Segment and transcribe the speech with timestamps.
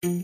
[0.00, 0.14] Kann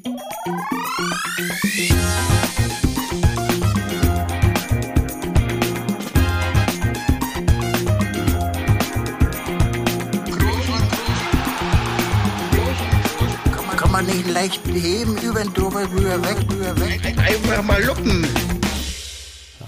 [13.90, 17.00] man nicht leicht heben, über den drüber, rüber, weg, rüber, weg.
[17.18, 18.53] Einfach mal luppen.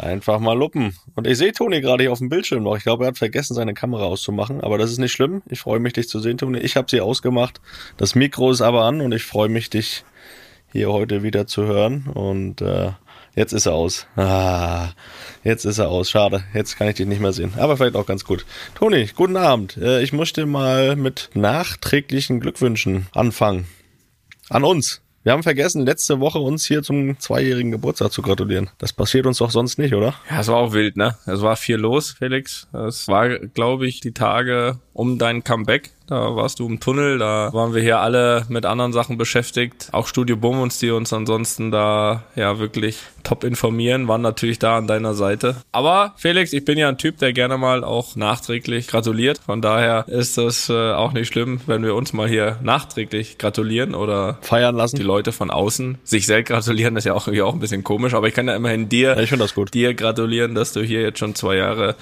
[0.07, 0.97] Einfach mal luppen.
[1.17, 2.77] Und ich sehe Toni gerade hier auf dem Bildschirm noch.
[2.77, 4.61] Ich glaube, er hat vergessen, seine Kamera auszumachen.
[4.61, 5.43] Aber das ist nicht schlimm.
[5.49, 6.59] Ich freue mich, dich zu sehen, Toni.
[6.61, 7.61] Ich habe sie ausgemacht.
[7.97, 10.05] Das Mikro ist aber an und ich freue mich, dich
[10.71, 12.07] hier heute wieder zu hören.
[12.15, 12.93] Und äh,
[13.35, 14.07] jetzt ist er aus.
[14.15, 14.91] Ah,
[15.43, 16.09] jetzt ist er aus.
[16.09, 16.45] Schade.
[16.55, 17.55] Jetzt kann ich dich nicht mehr sehen.
[17.57, 18.47] Aber vielleicht auch ganz gut.
[18.77, 19.77] Toni, guten Abend.
[19.77, 23.67] Äh, ich möchte mal mit nachträglichen Glückwünschen anfangen.
[24.51, 25.03] An uns.
[25.27, 28.71] Wir haben vergessen, letzte Woche uns hier zum zweijährigen Geburtstag zu gratulieren.
[28.79, 30.15] Das passiert uns doch sonst nicht, oder?
[30.31, 31.17] Ja, es war auch wild, ne?
[31.27, 32.69] Es war viel los, Felix.
[32.73, 35.91] Es war, glaube ich, die Tage um dein Comeback.
[36.07, 39.89] Da warst du im Tunnel, da waren wir hier alle mit anderen Sachen beschäftigt.
[39.91, 44.87] Auch Studio Bummens, die uns ansonsten da ja wirklich top informieren, waren natürlich da an
[44.87, 45.57] deiner Seite.
[45.73, 49.39] Aber Felix, ich bin ja ein Typ, der gerne mal auch nachträglich gratuliert.
[49.45, 53.97] Von daher ist es äh, auch nicht schlimm, wenn wir uns mal hier nachträglich gratulieren
[53.97, 54.95] oder Feiern lassen.
[54.97, 56.95] die Leute von außen sich selbst gratulieren.
[56.95, 59.17] Das ist ja auch irgendwie auch ein bisschen komisch, aber ich kann ja immerhin dir,
[59.17, 59.75] Ja, ich das gut.
[59.75, 61.97] dir gratulieren, dass du hier jetzt schon zwei Jahre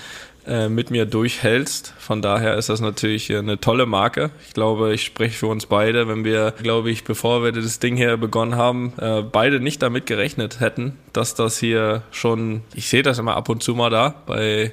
[0.47, 1.95] äh, mit mir durchhältst.
[1.99, 4.31] Von daher ist das natürlich eine tolle Marke.
[4.47, 7.97] Ich glaube, ich spreche für uns beide, wenn wir, glaube ich, bevor wir das Ding
[7.97, 13.03] hier begonnen haben, äh, beide nicht damit gerechnet hätten, dass das hier schon, ich sehe
[13.03, 14.73] das immer ab und zu mal da bei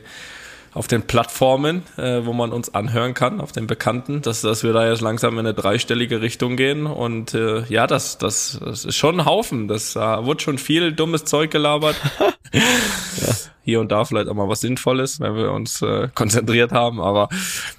[0.73, 4.71] auf den Plattformen, äh, wo man uns anhören kann, auf den Bekannten, dass, dass wir
[4.71, 6.85] da jetzt langsam in eine dreistellige Richtung gehen.
[6.85, 9.67] Und äh, ja, das, das, das ist schon ein Haufen.
[9.67, 11.97] Das äh, wurde schon viel dummes Zeug gelabert.
[13.63, 16.99] Hier und da vielleicht auch mal was Sinnvolles, wenn wir uns äh, konzentriert haben.
[16.99, 17.29] Aber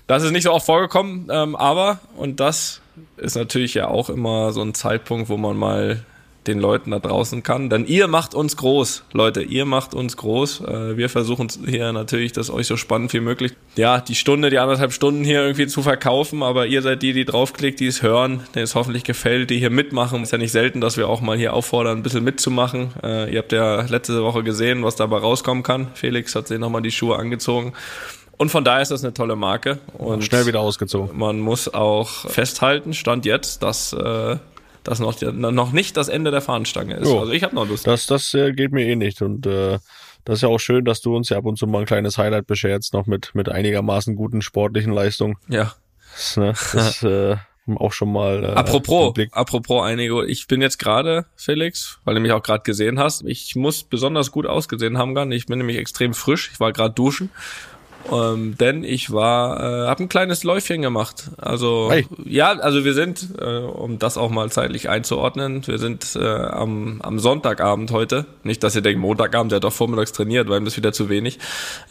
[0.07, 1.29] das ist nicht so oft vorgekommen.
[1.31, 2.81] Ähm, aber, und das
[3.17, 6.05] ist natürlich ja auch immer so ein Zeitpunkt, wo man mal
[6.47, 7.71] den Leuten da draußen kann.
[7.71, 10.63] Denn ihr macht uns groß, Leute, ihr macht uns groß.
[10.63, 14.59] Äh, wir versuchen hier natürlich, das euch so spannend wie möglich, ja, die Stunde, die
[14.59, 18.43] anderthalb Stunden hier irgendwie zu verkaufen, aber ihr seid die, die draufklickt, die es hören,
[18.55, 20.23] denen es hoffentlich gefällt, die hier mitmachen.
[20.23, 22.93] Ist ja nicht selten, dass wir auch mal hier auffordern, ein bisschen mitzumachen.
[23.03, 25.89] Äh, ihr habt ja letzte Woche gesehen, was dabei rauskommen kann.
[25.95, 27.73] Felix hat sich nochmal die Schuhe angezogen.
[28.37, 29.79] Und von daher ist das eine tolle Marke.
[29.97, 31.17] Und Schnell wieder ausgezogen.
[31.17, 34.37] man muss auch festhalten, Stand jetzt, dass äh,
[34.85, 37.09] das noch, noch nicht das Ende der Fahnenstange ist.
[37.09, 37.21] Jo.
[37.21, 37.87] Also ich habe noch Lust.
[37.87, 39.23] Das, das äh, geht mir eh nicht.
[39.23, 39.79] Und äh,
[40.25, 42.19] das ist ja auch schön, dass du uns ja ab und zu mal ein kleines
[42.19, 45.37] Highlight bescherst, noch mit, mit einigermaßen guten sportlichen Leistungen.
[45.49, 45.75] Ja.
[46.15, 47.37] Das, ne, das äh,
[47.77, 48.45] auch schon mal.
[48.45, 52.99] Äh, Apropos, apropos einige, ich bin jetzt gerade, Felix, weil du mich auch gerade gesehen
[52.99, 55.39] hast, ich muss besonders gut ausgesehen haben, gar nicht.
[55.39, 56.51] Ich bin nämlich extrem frisch.
[56.53, 57.31] Ich war gerade duschen.
[58.11, 61.31] Ähm, denn ich war, äh, habe ein kleines Läufchen gemacht.
[61.39, 62.07] Also Hey.
[62.25, 67.01] ja, also wir sind, äh, um das auch mal zeitlich einzuordnen, wir sind äh, am,
[67.03, 68.27] am Sonntagabend heute.
[68.43, 71.09] Nicht, dass ihr denkt, Montagabend, der hat doch vormittags trainiert, weil ihm das wieder zu
[71.09, 71.39] wenig.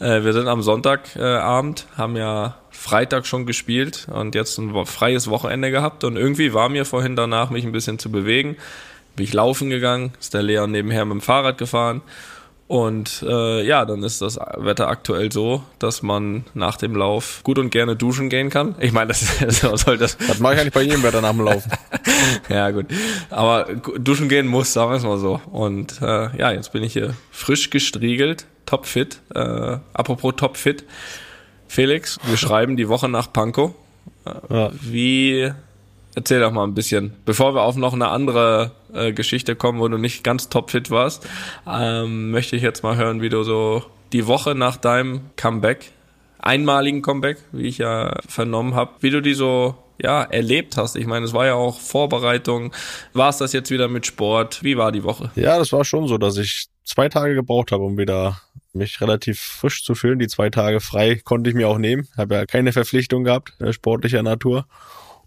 [0.00, 5.28] Äh, wir sind am Sonntagabend, äh, haben ja Freitag schon gespielt und jetzt ein freies
[5.28, 8.56] Wochenende gehabt und irgendwie war mir vorhin danach, mich ein bisschen zu bewegen.
[9.14, 12.00] Bin ich laufen gegangen, ist der Leon nebenher mit dem Fahrrad gefahren
[12.72, 17.58] und äh, ja, dann ist das Wetter aktuell so, dass man nach dem Lauf gut
[17.58, 18.76] und gerne duschen gehen kann.
[18.80, 20.16] Ich meine, das, das soll das.
[20.16, 21.70] Das mache ich eigentlich bei jedem Wetter nach dem Laufen.
[22.48, 22.86] ja gut,
[23.28, 23.66] aber
[23.98, 25.42] duschen gehen muss, sagen wir es mal so.
[25.50, 29.20] Und äh, ja, jetzt bin ich hier frisch gestriegelt, topfit.
[29.34, 30.84] Äh, apropos topfit,
[31.68, 33.72] Felix, wir schreiben die Woche nach Pankow.
[34.48, 34.70] Ja.
[34.80, 35.52] Wie
[36.14, 39.88] Erzähl doch mal ein bisschen, bevor wir auf noch eine andere äh, Geschichte kommen, wo
[39.88, 41.26] du nicht ganz topfit warst,
[41.66, 45.92] ähm, möchte ich jetzt mal hören, wie du so die Woche nach deinem Comeback,
[46.38, 50.96] einmaligen Comeback, wie ich ja vernommen habe, wie du die so ja erlebt hast.
[50.96, 52.72] Ich meine, es war ja auch Vorbereitung.
[53.14, 54.62] War es das jetzt wieder mit Sport?
[54.62, 55.30] Wie war die Woche?
[55.36, 58.40] Ja, das war schon so, dass ich zwei Tage gebraucht habe, um wieder
[58.74, 60.18] mich relativ frisch zu fühlen.
[60.18, 62.08] Die zwei Tage frei konnte ich mir auch nehmen.
[62.16, 64.66] Habe ja keine Verpflichtung gehabt, äh, sportlicher Natur.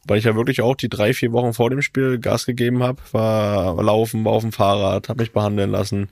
[0.07, 3.01] Weil ich ja wirklich auch die drei, vier Wochen vor dem Spiel Gas gegeben habe,
[3.11, 6.09] war laufen, war auf dem Fahrrad, habe mich behandeln lassen.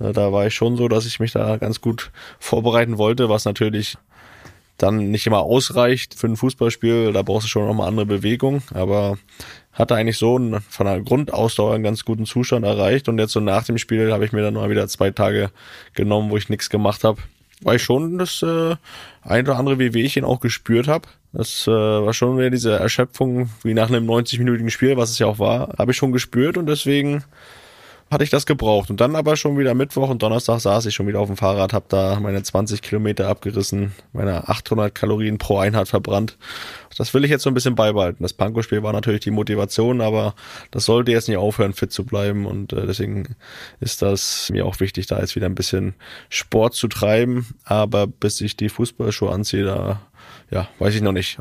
[0.00, 3.44] Äh, Da war ich schon so, dass ich mich da ganz gut vorbereiten wollte, was
[3.44, 3.96] natürlich
[4.76, 7.12] dann nicht immer ausreicht für ein Fußballspiel.
[7.12, 8.62] Da brauchst du schon nochmal andere Bewegung.
[8.72, 9.18] Aber
[9.72, 13.08] hatte eigentlich so einen, von der Grundausdauer einen ganz guten Zustand erreicht.
[13.08, 15.50] Und jetzt so nach dem Spiel habe ich mir dann mal wieder zwei Tage
[15.94, 17.20] genommen, wo ich nichts gemacht habe.
[17.62, 18.76] Weil ich schon das äh,
[19.22, 21.08] ein oder andere Wehwehchen auch gespürt habe.
[21.32, 25.26] Das äh, war schon wieder diese Erschöpfung wie nach einem 90-minütigen Spiel, was es ja
[25.26, 27.24] auch war, habe ich schon gespürt und deswegen
[28.10, 28.90] hatte ich das gebraucht.
[28.90, 31.72] Und dann aber schon wieder Mittwoch und Donnerstag saß ich schon wieder auf dem Fahrrad,
[31.72, 36.38] habe da meine 20 Kilometer abgerissen, meine 800 Kalorien pro Einheit verbrannt.
[36.96, 38.22] Das will ich jetzt so ein bisschen beibehalten.
[38.22, 40.34] Das Panko-Spiel war natürlich die Motivation, aber
[40.70, 42.46] das sollte jetzt nicht aufhören, fit zu bleiben.
[42.46, 43.36] Und äh, deswegen
[43.80, 45.94] ist das mir auch wichtig, da jetzt wieder ein bisschen
[46.28, 47.46] Sport zu treiben.
[47.64, 50.00] Aber bis ich die Fußballschuhe anziehe, da
[50.50, 51.38] ja, weiß ich noch nicht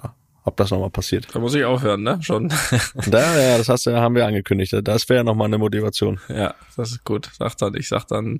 [0.47, 1.27] ob das nochmal passiert.
[1.33, 2.19] Da muss ich aufhören, ne?
[2.21, 2.47] Schon.
[3.07, 4.73] da, ja, das hast du, haben wir angekündigt.
[4.81, 6.21] Das wäre nochmal eine Motivation.
[6.29, 7.29] Ja, das ist gut.
[7.37, 8.39] Sag dann, ich sag dann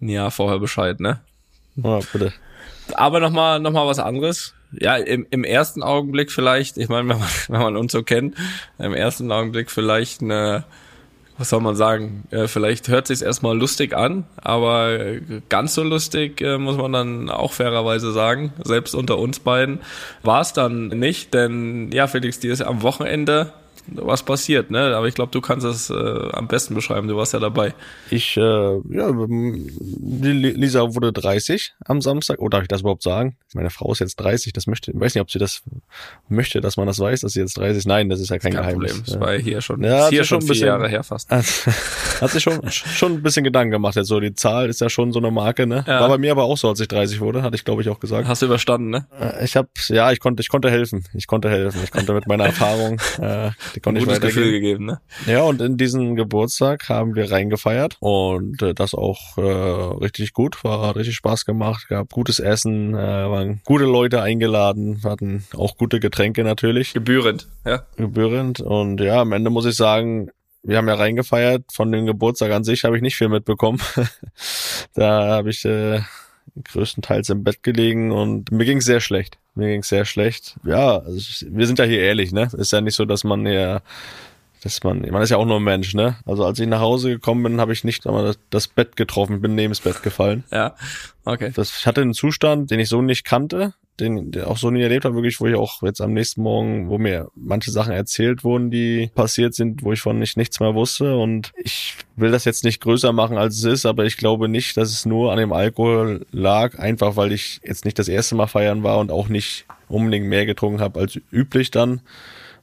[0.00, 1.20] ein Jahr vorher Bescheid, ne?
[1.76, 2.32] Ja, bitte.
[2.94, 4.54] Aber nochmal, noch mal was anderes.
[4.72, 8.34] Ja, im, im ersten Augenblick vielleicht, ich meine, wenn man, wenn man uns so kennt,
[8.78, 10.64] im ersten Augenblick vielleicht eine,
[11.38, 14.98] was soll man sagen, äh, vielleicht hört sich erstmal lustig an, aber
[15.48, 19.80] ganz so lustig äh, muss man dann auch fairerweise sagen, selbst unter uns beiden
[20.22, 23.52] war es dann nicht, denn ja, Felix, dir ist am Wochenende
[23.88, 24.96] was passiert, ne?
[24.96, 25.94] Aber ich glaube, du kannst es äh,
[26.32, 27.08] am besten beschreiben.
[27.08, 27.74] Du warst ja dabei.
[28.10, 32.38] Ich, äh, ja, Lisa wurde 30 am Samstag.
[32.40, 33.36] Oh, darf ich das überhaupt sagen?
[33.54, 34.52] Meine Frau ist jetzt 30.
[34.52, 35.62] Das möchte, ich weiß nicht, ob sie das
[36.28, 37.86] möchte, dass man das weiß, dass sie jetzt 30 ist.
[37.86, 38.92] Nein, das ist ja kein, kein Geheimnis.
[38.92, 39.04] Problem.
[39.06, 41.30] Das war hier schon, ja, hier schon, vier bisschen, Jahre her fast.
[42.20, 43.96] hat sich schon, schon ein bisschen Gedanken gemacht.
[43.96, 45.84] Jetzt so die Zahl ist ja schon so eine Marke, ne?
[45.86, 46.00] Ja.
[46.00, 48.00] War bei mir aber auch so, als ich 30 wurde, hatte ich glaube ich auch
[48.00, 48.28] gesagt.
[48.28, 49.06] Hast du überstanden, ne?
[49.18, 51.04] Äh, ich habe, ja, ich konnte, ich konnte helfen.
[51.14, 51.80] Ich konnte helfen.
[51.84, 55.00] Ich konnte mit meiner Erfahrung äh, die konnte ich Gefühl gegeben, ne?
[55.26, 60.62] Ja, und in diesen Geburtstag haben wir reingefeiert und äh, das auch äh, richtig gut,
[60.64, 66.00] war richtig Spaß gemacht, gab gutes Essen, äh, waren gute Leute eingeladen, hatten auch gute
[66.00, 66.92] Getränke natürlich.
[66.92, 67.84] Gebührend, ja.
[67.96, 70.30] Gebührend und ja, am Ende muss ich sagen,
[70.62, 73.80] wir haben ja reingefeiert, von dem Geburtstag an sich habe ich nicht viel mitbekommen.
[74.94, 76.00] da habe ich äh,
[76.64, 79.38] größtenteils im Bett gelegen und mir ging sehr schlecht.
[79.54, 80.56] Mir ging sehr schlecht.
[80.64, 82.48] Ja, also ich, wir sind ja hier ehrlich, ne?
[82.56, 83.80] Ist ja nicht so, dass man ja
[84.62, 86.16] dass man, man ist ja auch nur ein Mensch, ne?
[86.24, 89.40] Also als ich nach Hause gekommen bin, habe ich nicht einmal das, das, Bett getroffen,
[89.40, 90.44] bin neben das Bett gefallen.
[90.50, 90.74] Ja,
[91.24, 91.52] okay.
[91.54, 94.82] Das, ich hatte einen Zustand, den ich so nicht kannte, den, den auch so nie
[94.82, 98.44] erlebt habe, wirklich, wo ich auch jetzt am nächsten Morgen, wo mir manche Sachen erzählt
[98.44, 101.16] wurden, die passiert sind, wo ich von nicht nichts mehr wusste.
[101.16, 104.76] Und ich will das jetzt nicht größer machen, als es ist, aber ich glaube nicht,
[104.76, 108.46] dass es nur an dem Alkohol lag, einfach weil ich jetzt nicht das erste Mal
[108.46, 112.00] feiern war und auch nicht unbedingt mehr getrunken habe als üblich dann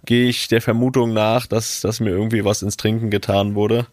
[0.06, 3.88] gehe ich der Vermutung nach, dass, dass mir irgendwie was ins Trinken getan wurde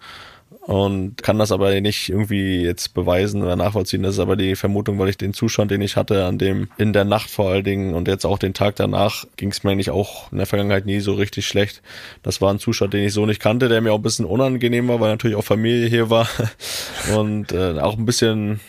[0.60, 4.02] und kann das aber nicht irgendwie jetzt beweisen oder nachvollziehen.
[4.02, 6.92] Das ist aber die Vermutung, weil ich den Zustand, den ich hatte, an dem in
[6.92, 9.90] der Nacht vor allen Dingen und jetzt auch den Tag danach, ging es mir eigentlich
[9.90, 11.82] auch in der Vergangenheit nie so richtig schlecht.
[12.22, 14.88] Das war ein Zustand, den ich so nicht kannte, der mir auch ein bisschen unangenehm
[14.88, 16.28] war, weil natürlich auch Familie hier war
[17.16, 18.60] und äh, auch ein bisschen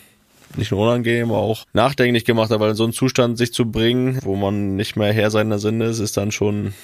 [0.56, 4.18] nicht nur unangenehm, auch nachdenklich gemacht hat, weil in so einen Zustand sich zu bringen,
[4.22, 6.74] wo man nicht mehr Herr seiner Sinne ist, ist dann schon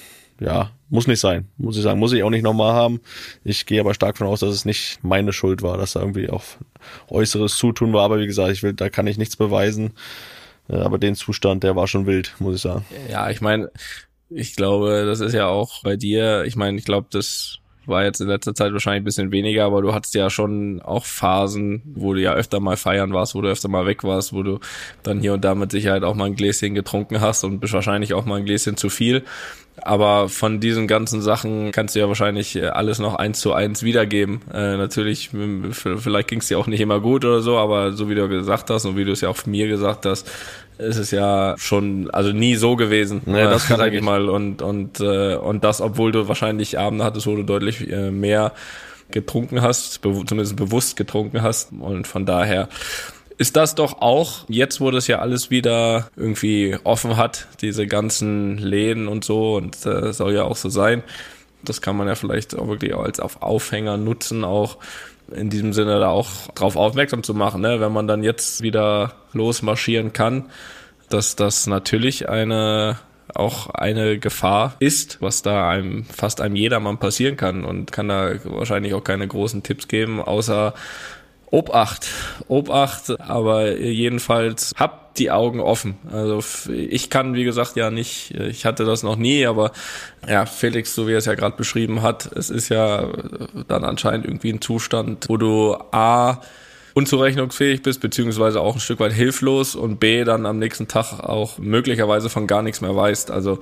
[0.40, 1.98] ja, muss nicht sein, muss ich sagen.
[1.98, 3.00] Muss ich auch nicht nochmal haben.
[3.44, 6.30] Ich gehe aber stark davon aus, dass es nicht meine Schuld war, dass da irgendwie
[6.30, 6.44] auch
[7.08, 8.04] äußeres Zutun war.
[8.04, 9.92] Aber wie gesagt, ich will, da kann ich nichts beweisen.
[10.68, 12.84] Äh, aber den Zustand, der war schon wild, muss ich sagen.
[13.10, 13.70] Ja, ich meine,
[14.30, 18.20] ich glaube, das ist ja auch bei dir, ich meine, ich glaube, das war jetzt
[18.20, 22.12] in letzter Zeit wahrscheinlich ein bisschen weniger, aber du hattest ja schon auch Phasen, wo
[22.12, 24.60] du ja öfter mal feiern warst, wo du öfter mal weg warst, wo du
[25.02, 28.12] dann hier und da mit Sicherheit auch mal ein Gläschen getrunken hast und bist wahrscheinlich
[28.12, 29.24] auch mal ein Gläschen zu viel.
[29.82, 33.82] Aber von diesen ganzen Sachen kannst du ja wahrscheinlich äh, alles noch eins zu eins
[33.82, 34.40] wiedergeben.
[34.52, 35.30] Äh, natürlich,
[35.70, 38.70] vielleicht ging es dir auch nicht immer gut oder so, aber so wie du gesagt
[38.70, 40.30] hast und wie du es ja auch mir gesagt hast,
[40.78, 43.22] ist es ja schon, also nie so gewesen.
[43.26, 44.28] Nee, das kann sag ich mal.
[44.28, 48.52] Und, und, äh, und das, obwohl du wahrscheinlich Abende hattest, wo du deutlich äh, mehr
[49.10, 51.72] getrunken hast, zumindest bewusst getrunken hast.
[51.72, 52.68] Und von daher
[53.38, 58.58] ist das doch auch, jetzt wo das ja alles wieder irgendwie offen hat, diese ganzen
[58.58, 61.04] Läden und so, und äh, soll ja auch so sein.
[61.62, 64.78] Das kann man ja vielleicht auch wirklich als auf Aufhänger nutzen, auch
[65.30, 67.80] in diesem Sinne da auch drauf aufmerksam zu machen, ne?
[67.80, 70.46] wenn man dann jetzt wieder losmarschieren kann,
[71.08, 72.98] dass das natürlich eine
[73.34, 78.32] auch eine Gefahr ist, was da einem fast einem jedermann passieren kann und kann da
[78.44, 80.72] wahrscheinlich auch keine großen Tipps geben, außer
[81.50, 82.06] Obacht,
[82.46, 85.96] Obacht, aber jedenfalls habt die Augen offen.
[86.12, 86.40] Also
[86.70, 89.72] ich kann, wie gesagt, ja nicht, ich hatte das noch nie, aber
[90.28, 93.08] ja, Felix, so wie er es ja gerade beschrieben hat, es ist ja
[93.66, 96.40] dann anscheinend irgendwie ein Zustand, wo du A,
[96.98, 101.56] unzurechnungsfähig bist, beziehungsweise auch ein Stück weit hilflos und B, dann am nächsten Tag auch
[101.58, 103.30] möglicherweise von gar nichts mehr weißt.
[103.30, 103.60] Also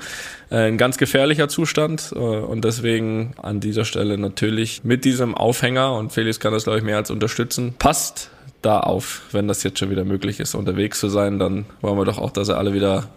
[0.50, 5.92] äh, ein ganz gefährlicher Zustand äh, und deswegen an dieser Stelle natürlich mit diesem Aufhänger
[5.92, 7.74] und Felix kann das, glaube ich, mehr als unterstützen.
[7.78, 8.30] Passt
[8.62, 12.06] da auf, wenn das jetzt schon wieder möglich ist, unterwegs zu sein, dann wollen wir
[12.06, 13.10] doch auch, dass ihr alle wieder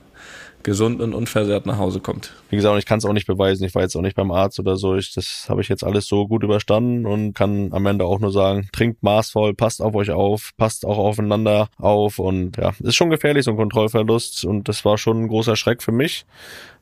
[0.64, 2.34] gesund und unversehrt nach Hause kommt.
[2.50, 3.64] Wie gesagt, ich kann es auch nicht beweisen.
[3.64, 4.96] Ich war jetzt auch nicht beim Arzt oder so.
[4.96, 8.32] Ich, das habe ich jetzt alles so gut überstanden und kann am Ende auch nur
[8.32, 13.10] sagen, trinkt maßvoll, passt auf euch auf, passt auch aufeinander auf und ja, ist schon
[13.10, 16.26] gefährlich, so ein Kontrollverlust und das war schon ein großer Schreck für mich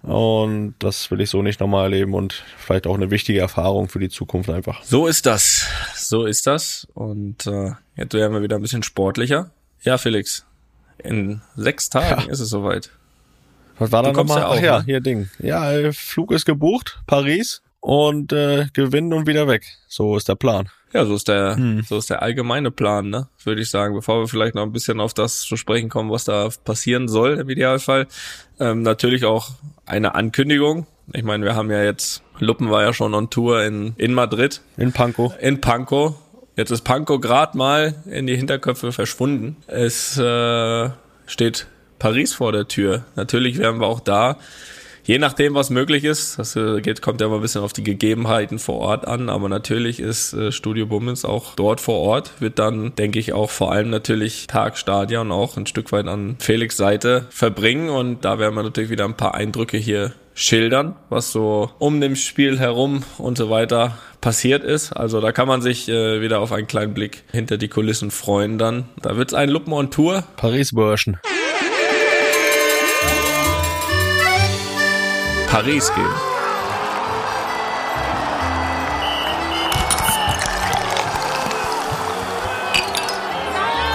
[0.01, 3.99] und das will ich so nicht nochmal erleben und vielleicht auch eine wichtige Erfahrung für
[3.99, 4.83] die Zukunft einfach.
[4.83, 5.67] So ist das.
[5.95, 9.51] So ist das und äh, jetzt werden wir wieder ein bisschen sportlicher.
[9.83, 10.45] Ja, Felix,
[10.97, 12.27] in sechs Tagen ja.
[12.31, 12.91] ist es soweit.
[13.79, 14.39] Was war da nochmal?
[14.39, 14.85] Ja Ach ja, ne?
[14.85, 15.29] hier Ding.
[15.39, 19.65] Ja, Flug ist gebucht, Paris und äh, gewinnen und wieder weg.
[19.87, 20.69] So ist der Plan.
[20.93, 21.83] Ja, so ist der, hm.
[21.83, 23.27] so ist der allgemeine Plan, ne?
[23.43, 26.23] Würde ich sagen, bevor wir vielleicht noch ein bisschen auf das zu sprechen kommen, was
[26.23, 28.07] da passieren soll im Idealfall.
[28.59, 29.51] Ähm, natürlich auch
[29.85, 30.87] eine Ankündigung.
[31.13, 34.61] Ich meine, wir haben ja jetzt, Luppen war ja schon on Tour in, in Madrid.
[34.77, 35.33] In Panko.
[35.39, 36.15] In Panko.
[36.55, 39.57] Jetzt ist Panko gerade mal in die Hinterköpfe verschwunden.
[39.67, 40.89] Es äh,
[41.25, 41.67] steht
[41.99, 43.05] Paris vor der Tür.
[43.15, 44.37] Natürlich werden wir auch da,
[45.07, 47.83] je nachdem, was möglich ist, das äh, geht, kommt ja immer ein bisschen auf die
[47.83, 52.59] Gegebenheiten vor Ort an, aber natürlich ist äh, Studio Bummens auch dort vor Ort, wird
[52.59, 56.77] dann, denke ich, auch vor allem natürlich Tag Stadion auch ein Stück weit an Felix
[56.77, 61.71] Seite verbringen und da werden wir natürlich wieder ein paar Eindrücke hier schildern, was so
[61.79, 64.91] um dem Spiel herum und so weiter passiert ist.
[64.91, 68.57] Also da kann man sich äh, wieder auf einen kleinen Blick hinter die Kulissen freuen
[68.59, 68.85] dann.
[69.01, 70.23] Da wird's ein Luppen on Tour.
[70.35, 71.17] Paris-Börschen.
[75.47, 76.05] Paris gehen.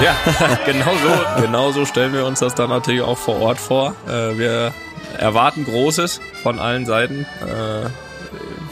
[0.03, 0.17] Ja,
[0.67, 3.95] genau so, genau so stellen wir uns das dann natürlich auch vor Ort vor.
[4.09, 4.75] Äh, wir
[5.19, 7.27] erwarten Großes von allen Seiten.
[7.41, 7.89] Äh,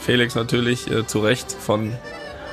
[0.01, 1.93] Felix natürlich äh, zu Recht von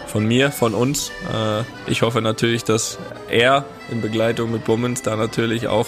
[0.09, 1.12] von mir, von uns.
[1.33, 2.99] Äh, ich hoffe natürlich, dass
[3.29, 5.87] er in Begleitung mit Bummens da natürlich auch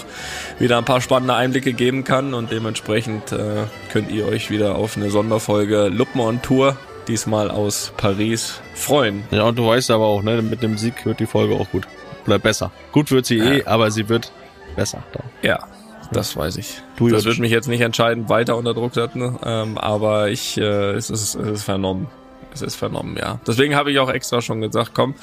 [0.59, 4.97] wieder ein paar spannende Einblicke geben kann und dementsprechend äh, könnt ihr euch wieder auf
[4.97, 6.77] eine Sonderfolge Luppen on Tour
[7.09, 9.25] diesmal aus Paris freuen.
[9.31, 11.87] Ja, und du weißt aber auch, ne, mit dem Sieg wird die Folge auch gut.
[12.27, 12.71] Oder besser.
[12.93, 13.45] Gut wird sie ja.
[13.53, 14.31] eh, aber sie wird
[14.77, 15.03] besser.
[15.13, 15.21] Da.
[15.43, 15.67] Ja,
[16.13, 16.83] das weiß ich.
[16.97, 20.93] Du das wird mich jetzt nicht entscheidend weiter unter Druck setzen, ähm, aber ich, äh,
[20.93, 22.09] es, ist, es ist vernommen.
[22.53, 23.41] Es ist vernommen, ja.
[23.47, 25.15] Deswegen habe ich auch extra schon gesagt, komm,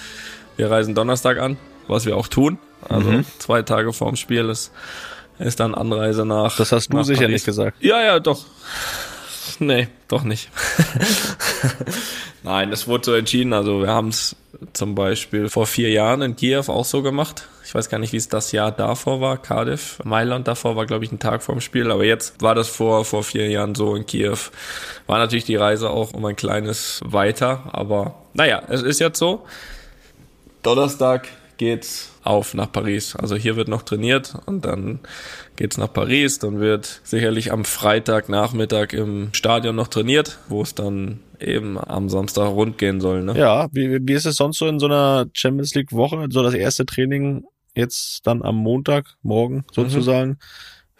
[0.55, 1.57] wir reisen Donnerstag an,
[1.87, 2.57] was wir auch tun.
[2.87, 3.25] Also mhm.
[3.39, 4.71] zwei Tage vorm Spiel ist,
[5.39, 6.55] ist dann Anreise nach.
[6.57, 7.33] Das hast du sicher Paris.
[7.33, 7.77] nicht gesagt.
[7.83, 8.45] Ja, ja, doch.
[9.59, 10.49] Nee, doch nicht.
[12.43, 13.53] Nein, das wurde so entschieden.
[13.53, 14.35] Also wir haben es
[14.73, 17.47] zum Beispiel vor vier Jahren in Kiew auch so gemacht.
[17.65, 19.99] Ich weiß gar nicht, wie es das Jahr davor war, Cardiff.
[20.03, 21.91] Mailand davor war, glaube ich, ein Tag vorm Spiel.
[21.91, 24.37] Aber jetzt war das vor, vor vier Jahren so in Kiew.
[25.05, 27.63] War natürlich die Reise auch um ein kleines weiter.
[27.73, 29.45] Aber naja, es ist jetzt so.
[30.63, 31.27] Donnerstag
[31.57, 33.15] geht's auf nach Paris.
[33.15, 34.99] Also hier wird noch trainiert und dann
[35.57, 36.39] geht's nach Paris.
[36.39, 42.47] Dann wird sicherlich am Freitagnachmittag im Stadion noch trainiert, wo es dann eben am Samstag
[42.47, 43.23] rund gehen soll.
[43.23, 43.37] Ne?
[43.37, 46.27] Ja, wie, wie ist es sonst so in so einer Champions League Woche?
[46.29, 47.43] So das erste Training
[47.75, 50.29] jetzt dann am Montag, morgen sozusagen.
[50.29, 50.37] Mhm.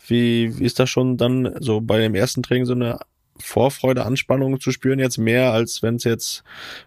[0.08, 3.00] Wie, wie ist das schon dann so bei dem ersten Training so eine
[3.40, 6.44] Vorfreude, Anspannung zu spüren, jetzt mehr, als wenn es jetzt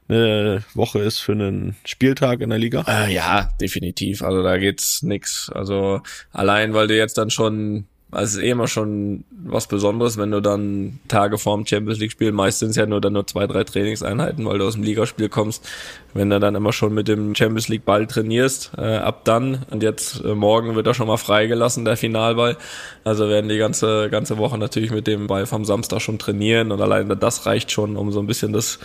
[0.08, 2.84] eine Woche ist für einen Spieltag in der Liga?
[2.86, 4.22] Äh, ja, definitiv.
[4.22, 5.50] Also da geht's nix.
[5.54, 6.02] Also
[6.32, 10.40] allein, weil du jetzt dann schon es ist eh immer schon was Besonderes, wenn du
[10.40, 14.58] dann Tage vorm Champions League Spiel, meistens ja nur dann nur zwei, drei Trainingseinheiten, weil
[14.58, 15.68] du aus dem Ligaspiel kommst,
[16.12, 19.82] wenn du dann immer schon mit dem Champions League Ball trainierst, äh, ab dann und
[19.82, 22.56] jetzt äh, morgen wird er schon mal freigelassen, der Finalball.
[23.04, 26.80] Also werden die ganze ganze Woche natürlich mit dem Ball vom Samstag schon trainieren und
[26.80, 28.78] allein das reicht schon, um so ein bisschen das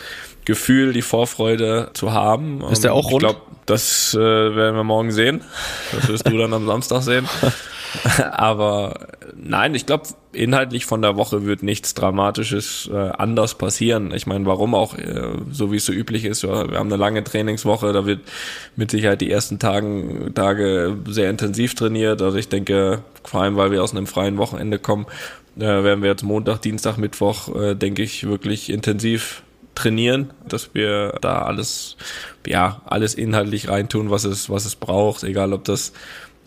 [0.46, 2.62] Gefühl, die Vorfreude zu haben.
[2.72, 3.24] Ist der auch rund?
[3.24, 5.42] Ich glaube, das äh, werden wir morgen sehen.
[5.92, 7.28] Das wirst du dann am Samstag sehen.
[8.32, 10.04] Aber nein, ich glaube,
[10.34, 14.14] inhaltlich von der Woche wird nichts Dramatisches äh, anders passieren.
[14.14, 17.24] Ich meine, warum auch, äh, so wie es so üblich ist, wir haben eine lange
[17.24, 18.22] Trainingswoche, da wird
[18.76, 22.22] mit Sicherheit die ersten Tagen, Tage sehr intensiv trainiert.
[22.22, 25.06] Also ich denke, vor allem, weil wir aus einem freien Wochenende kommen,
[25.58, 29.42] äh, werden wir jetzt Montag, Dienstag, Mittwoch, äh, denke ich, wirklich intensiv
[29.76, 31.98] trainieren, dass wir da alles,
[32.48, 35.94] ja, alles inhaltlich reintun, was es, was es braucht, egal ob das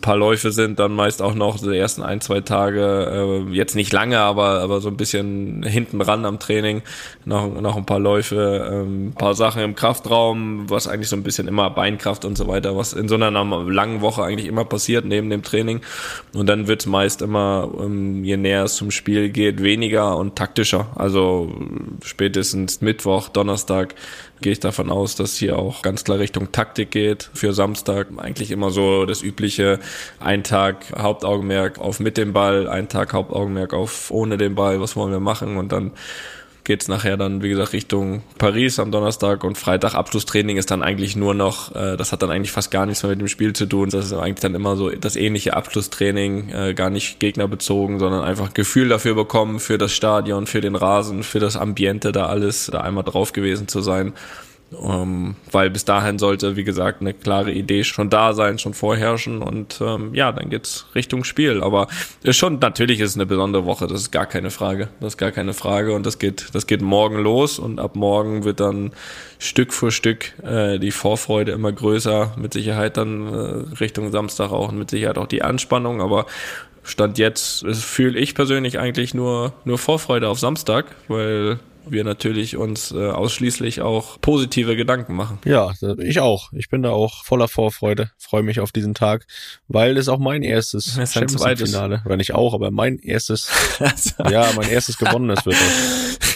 [0.01, 3.91] paar Läufe sind, dann meist auch noch die ersten ein, zwei Tage, äh, jetzt nicht
[3.91, 6.81] lange, aber, aber so ein bisschen hinten ran am Training,
[7.25, 11.47] noch, noch ein paar Läufe, ähm, paar Sachen im Kraftraum, was eigentlich so ein bisschen
[11.47, 15.29] immer Beinkraft und so weiter, was in so einer langen Woche eigentlich immer passiert neben
[15.29, 15.81] dem Training.
[16.33, 20.87] Und dann wird's meist immer, ähm, je näher es zum Spiel geht, weniger und taktischer.
[20.95, 21.51] Also
[22.03, 23.95] spätestens Mittwoch, Donnerstag
[24.41, 27.29] gehe ich davon aus, dass hier auch ganz klar Richtung Taktik geht.
[27.33, 28.07] Für Samstag.
[28.17, 29.79] Eigentlich immer so das übliche.
[30.19, 34.95] Ein Tag Hauptaugenmerk auf mit dem Ball, ein Tag Hauptaugenmerk auf ohne den Ball, was
[34.95, 35.57] wollen wir machen?
[35.57, 35.91] Und dann
[36.63, 39.95] geht's nachher dann, wie gesagt, Richtung Paris am Donnerstag und Freitag.
[39.95, 43.11] Abschlusstraining ist dann eigentlich nur noch, äh, das hat dann eigentlich fast gar nichts mehr
[43.11, 43.89] mit dem Spiel zu tun.
[43.89, 48.53] Das ist eigentlich dann immer so das ähnliche Abschlusstraining, äh, gar nicht gegnerbezogen, sondern einfach
[48.53, 52.81] Gefühl dafür bekommen, für das Stadion, für den Rasen, für das Ambiente, da alles, da
[52.81, 54.13] einmal drauf gewesen zu sein.
[54.71, 59.41] Ähm, weil bis dahin sollte, wie gesagt, eine klare Idee schon da sein, schon vorherrschen
[59.41, 61.63] und ähm, ja, dann geht's Richtung Spiel.
[61.63, 61.87] Aber
[62.21, 64.89] ist schon, natürlich ist es eine besondere Woche, das ist gar keine Frage.
[64.99, 68.43] Das ist gar keine Frage und das geht, das geht morgen los und ab morgen
[68.43, 68.91] wird dann
[69.39, 74.69] Stück für Stück äh, die Vorfreude immer größer, mit Sicherheit dann äh, Richtung Samstag auch
[74.69, 76.27] und mit Sicherheit auch die Anspannung, aber
[76.83, 81.59] Stand jetzt fühle ich persönlich eigentlich nur, nur Vorfreude auf Samstag, weil
[81.91, 85.39] wir natürlich uns äh, ausschließlich auch positive Gedanken machen.
[85.45, 86.51] Ja, ich auch.
[86.53, 89.25] Ich bin da auch voller Vorfreude, freue mich auf diesen Tag,
[89.67, 93.49] weil es auch mein erstes Champions Finale, oder nicht auch, aber mein erstes,
[94.29, 95.55] ja, mein erstes gewonnenes wird.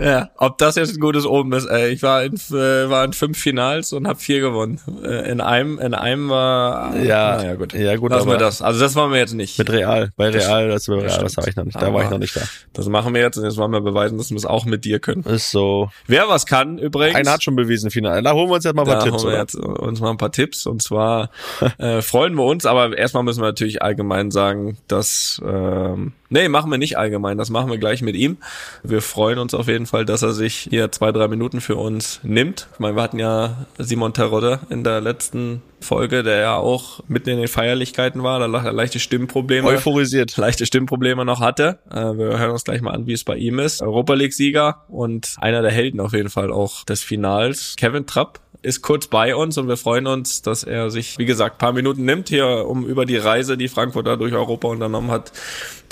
[0.00, 1.88] Ja, ob das jetzt ein gutes Oben ist, ey.
[1.90, 4.80] Ich war in, äh, war in fünf Finals und habe vier gewonnen.
[5.02, 6.96] Äh, in einem, in einem war.
[6.96, 7.72] Ja, naja, gut.
[7.72, 8.10] Ja, gut.
[8.10, 8.62] Lassen wir das.
[8.62, 9.58] Also das waren wir jetzt nicht.
[9.58, 10.10] Mit Real.
[10.16, 11.76] Bei Real, das, bei Real, das war ich noch nicht.
[11.76, 12.42] Da Aber war ich noch nicht da.
[12.72, 14.98] Das machen wir jetzt und jetzt wollen wir beweisen, dass wir es auch mit dir
[14.98, 15.22] können.
[15.24, 15.90] Ist so.
[16.06, 17.16] Wer was kann, übrigens.
[17.16, 18.22] Einer hat schon bewiesen, Final.
[18.22, 19.22] Da holen wir uns jetzt mal ein paar da Tipps.
[19.22, 20.66] Holen wir jetzt uns mal ein paar Tipps.
[20.66, 21.30] Und zwar
[21.78, 26.70] äh, freuen wir uns, aber erstmal müssen wir natürlich allgemein sagen, dass ähm, Nee, machen
[26.70, 27.38] wir nicht allgemein.
[27.38, 28.36] Das machen wir gleich mit ihm.
[28.82, 32.20] Wir freuen uns auf jeden Fall, dass er sich hier zwei, drei Minuten für uns
[32.22, 32.68] nimmt.
[32.74, 37.30] Ich meine, wir hatten ja Simon Terodde in der letzten Folge, der ja auch mitten
[37.30, 39.68] in den Feierlichkeiten war, da leichte Stimmprobleme.
[39.68, 40.36] Euphorisiert.
[40.36, 41.78] Leichte Stimmprobleme noch hatte.
[41.90, 43.80] Äh, wir hören uns gleich mal an, wie es bei ihm ist.
[43.80, 47.74] Europa League-Sieger und einer der Helden auf jeden Fall auch des Finals.
[47.76, 51.58] Kevin Trapp ist kurz bei uns und wir freuen uns, dass er sich, wie gesagt,
[51.58, 55.32] paar Minuten nimmt hier, um über die Reise, die Frankfurter durch Europa unternommen hat,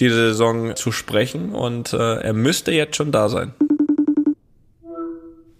[0.00, 1.54] diese Saison zu sprechen.
[1.54, 3.54] Und äh, er müsste jetzt schon da sein.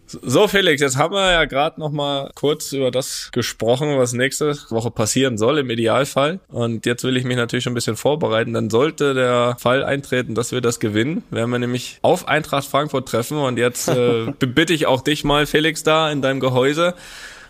[0.07, 4.57] So, Felix, jetzt haben wir ja gerade noch mal kurz über das gesprochen, was nächste
[4.71, 6.39] Woche passieren soll im Idealfall.
[6.49, 8.53] Und jetzt will ich mich natürlich schon ein bisschen vorbereiten.
[8.53, 13.09] Dann sollte der Fall eintreten, dass wir das gewinnen, werden wir nämlich auf Eintracht Frankfurt
[13.09, 13.39] treffen.
[13.39, 16.95] Und jetzt äh, bitte ich auch dich mal, Felix, da in deinem Gehäuse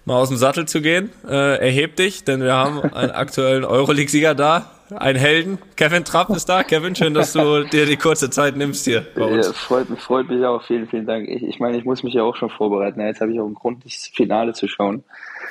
[0.07, 1.11] mal aus dem Sattel zu gehen.
[1.29, 5.59] Äh, erheb dich, denn wir haben einen aktuellen Euroleague-Sieger da ein Helden.
[5.77, 6.63] Kevin Trapp ist da.
[6.63, 9.47] Kevin, schön, dass du dir die kurze Zeit nimmst hier bei uns.
[9.47, 10.65] Ja, freut, freut mich auch.
[10.65, 11.29] Vielen, vielen Dank.
[11.29, 13.01] Ich, ich meine, ich muss mich ja auch schon vorbereiten.
[13.01, 15.03] Jetzt habe ich auch einen Grund, das Finale zu schauen,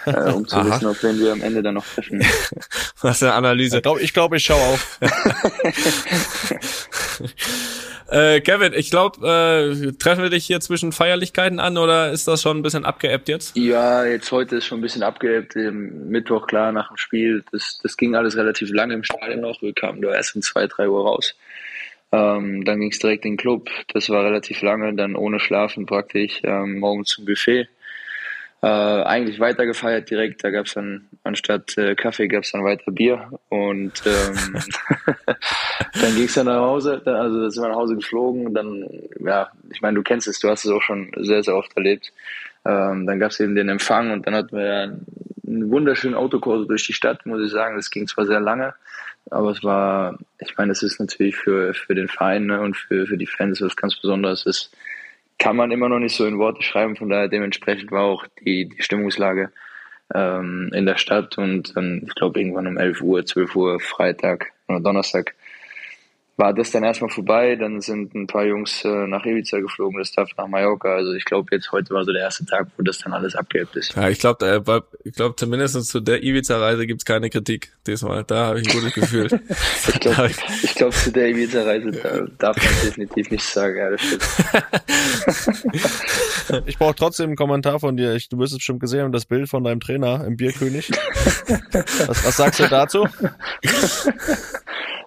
[0.05, 2.23] äh, um zu wissen, auf wen wir am Ende dann noch treffen.
[3.01, 3.77] Was eine Analyse.
[3.77, 4.99] Ich glaube, ich, glaub, ich schaue auf.
[8.09, 12.41] Äh, Kevin, ich glaube, äh, treffen wir dich hier zwischen Feierlichkeiten an oder ist das
[12.41, 13.57] schon ein bisschen abgeebbt jetzt?
[13.57, 15.55] Ja, jetzt heute ist schon ein bisschen abgeebbt.
[15.55, 17.43] Mittwoch, klar, nach dem Spiel.
[17.51, 19.61] Das, das ging alles relativ lange im Stadion noch.
[19.61, 21.35] Wir kamen da erst um zwei, drei Uhr raus.
[22.11, 23.69] Ähm, dann ging es direkt in den Club.
[23.93, 24.93] Das war relativ lange.
[24.93, 27.67] Dann ohne Schlafen praktisch ähm, morgens zum Buffet
[28.65, 30.43] äh, eigentlich weiter gefeiert direkt.
[30.43, 34.55] Da gab es dann anstatt äh, Kaffee gab es dann weiter Bier und ähm,
[35.93, 36.99] dann ging es dann nach Hause.
[37.05, 38.55] Also da sind wir nach Hause geflogen.
[38.55, 38.89] Dann
[39.23, 42.11] ja, ich meine, du kennst es, du hast es auch schon sehr sehr oft erlebt.
[42.65, 44.97] Ähm, dann gab es eben den Empfang und dann hatten wir
[45.45, 47.75] einen wunderschönen Autokurs durch die Stadt, muss ich sagen.
[47.75, 48.73] Das ging zwar sehr lange,
[49.29, 53.05] aber es war, ich meine, es ist natürlich für, für den Verein ne, und für,
[53.05, 54.47] für die Fans was ganz Besonderes.
[54.47, 54.77] Es ist
[55.37, 56.95] kann man immer noch nicht so in Worte schreiben.
[56.95, 59.51] Von daher dementsprechend war auch die, die Stimmungslage
[60.13, 64.51] ähm, in der Stadt und dann, ich glaube, irgendwann um 11 Uhr, 12 Uhr, Freitag
[64.67, 65.35] oder Donnerstag
[66.37, 67.55] war das dann erstmal vorbei.
[67.55, 70.93] Dann sind ein paar Jungs äh, nach Ibiza geflogen, das darf nach Mallorca.
[70.95, 73.75] Also ich glaube, jetzt heute war so der erste Tag, wo das dann alles abgehebt
[73.75, 73.95] ist.
[73.95, 78.23] Ja, ich glaube, äh, ich glaube zumindest zu der Ibiza-Reise gibt's keine Kritik diesmal.
[78.25, 79.27] Da habe ich ein gutes Gefühl.
[79.87, 80.31] ich glaube,
[80.63, 83.77] ich glaub, zu der Ibiza-Reise da darf man definitiv nicht sagen.
[83.77, 84.23] Ja, das stimmt.
[86.67, 88.13] ich brauche trotzdem einen Kommentar von dir.
[88.13, 90.91] Ich, du wirst es bestimmt gesehen haben, das Bild von deinem Trainer im Bierkönig.
[92.07, 93.07] was, was sagst du dazu?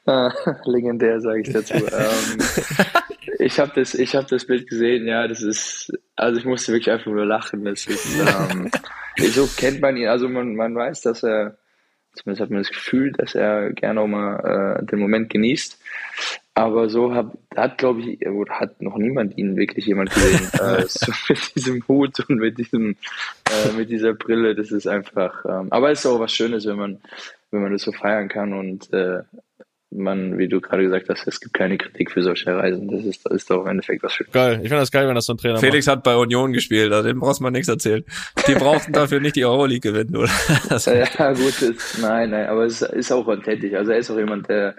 [0.65, 1.75] legendär, sage ich dazu.
[1.75, 2.39] ähm,
[3.39, 5.07] ich habe das, ich habe das Bild gesehen.
[5.07, 7.65] Ja, das ist, also ich musste wirklich einfach nur lachen.
[7.65, 8.71] Das ist, ähm,
[9.19, 10.09] so kennt man ihn.
[10.09, 11.59] Also man, man weiß, dass er,
[12.15, 15.79] zumindest hat man das Gefühl, dass er gerne auch mal äh, den Moment genießt.
[16.55, 20.49] Aber so hat, hat glaube ich, oder hat noch niemand ihn wirklich jemand gesehen.
[20.55, 22.97] äh, so mit diesem Hut und mit diesem,
[23.49, 24.55] äh, mit dieser Brille.
[24.57, 25.45] Das ist einfach.
[25.45, 26.99] Ähm, aber es ist auch was Schönes, wenn man,
[27.51, 29.21] wenn man das so feiern kann und äh,
[29.91, 32.89] man, wie du gerade gesagt hast, es gibt keine Kritik für solche Reisen.
[32.89, 34.27] Das ist, das ist doch im Endeffekt was schön.
[34.33, 34.55] Geil.
[34.63, 35.97] Ich finde das geil, wenn das so ein Trainer Felix macht.
[35.97, 38.05] hat bei Union gespielt, also dem brauchst man nichts erzählen.
[38.47, 40.29] Die brauchten dafür nicht die Euroleague gewinnen, oder?
[40.69, 43.75] ja, gut, ist, nein, nein, aber es ist auch authentisch.
[43.75, 44.75] Also er ist auch jemand, der,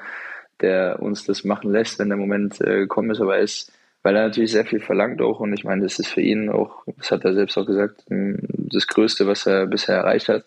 [0.62, 3.72] der uns das machen lässt, wenn der Moment äh, gekommen ist, aber er ist,
[4.04, 6.84] weil er natürlich sehr viel verlangt auch und ich meine, das ist für ihn auch,
[6.98, 10.46] das hat er selbst auch gesagt, das Größte, was er bisher erreicht hat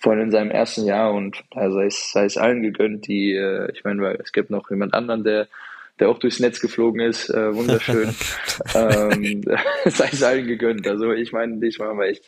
[0.00, 3.34] vor allem in seinem ersten Jahr und da sei es, sei es allen gegönnt, die,
[3.34, 5.46] äh, ich meine, weil es gibt noch jemand anderen, der
[6.00, 8.14] der auch durchs Netz geflogen ist, äh, wunderschön.
[8.74, 9.44] ähm,
[9.84, 10.88] sei es allen gegönnt.
[10.88, 12.24] Also ich meine, ich war echt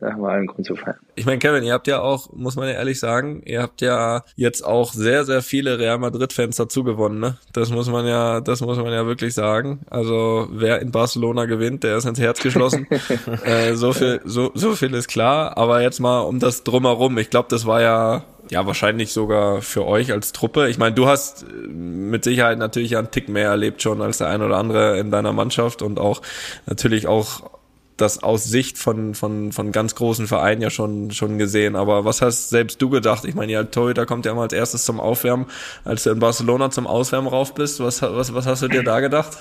[0.00, 0.98] da haben wir allen Grund zu feiern.
[1.14, 4.24] Ich meine, Kevin, ihr habt ja auch, muss man ja ehrlich sagen, ihr habt ja
[4.36, 7.38] jetzt auch sehr, sehr viele Real Madrid-Fans dazu gewonnen, ne?
[7.52, 9.80] Das muss man ja, das muss man ja wirklich sagen.
[9.90, 12.86] Also wer in Barcelona gewinnt, der ist ins Herz geschlossen.
[13.44, 15.56] äh, so viel, so, so viel ist klar.
[15.56, 17.18] Aber jetzt mal um das drumherum.
[17.18, 20.68] Ich glaube, das war ja ja, wahrscheinlich sogar für euch als Truppe.
[20.68, 24.28] Ich meine, du hast äh, mit Sicherheit natürlich einen Tick mehr erlebt schon als der
[24.28, 26.20] ein oder andere in deiner Mannschaft und auch
[26.66, 27.50] natürlich auch
[27.96, 31.76] das aus Sicht von, von, von ganz großen Vereinen ja schon, schon gesehen.
[31.76, 33.24] Aber was hast selbst du gedacht?
[33.24, 35.46] Ich meine, ja, Torhüter kommt ja immer als erstes zum Aufwärmen.
[35.84, 39.00] Als du in Barcelona zum Auswärmen rauf bist, was, was, was hast du dir da
[39.00, 39.38] gedacht?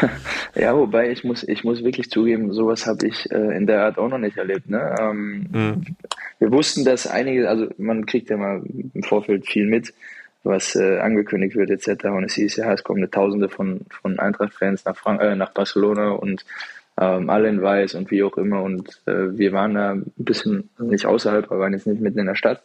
[0.54, 3.98] ja, wobei ich muss, ich muss wirklich zugeben, sowas habe ich äh, in der Art
[3.98, 4.70] auch noch nicht erlebt.
[4.70, 4.94] Ne?
[4.98, 5.84] Ähm, mhm.
[6.38, 8.62] Wir wussten, dass einige, also man kriegt ja mal
[8.94, 9.92] im Vorfeld viel mit,
[10.42, 12.06] was äh, angekündigt wird etc.
[12.06, 15.52] Und es hieß ja, es kommen eine Tausende von, von Eintracht-Fans nach, Frank äh, nach
[15.52, 16.46] Barcelona und
[17.00, 18.62] ähm, alle in weiß und wie auch immer.
[18.62, 22.26] Und äh, wir waren da ein bisschen nicht außerhalb, aber waren jetzt nicht mitten in
[22.26, 22.62] der Stadt.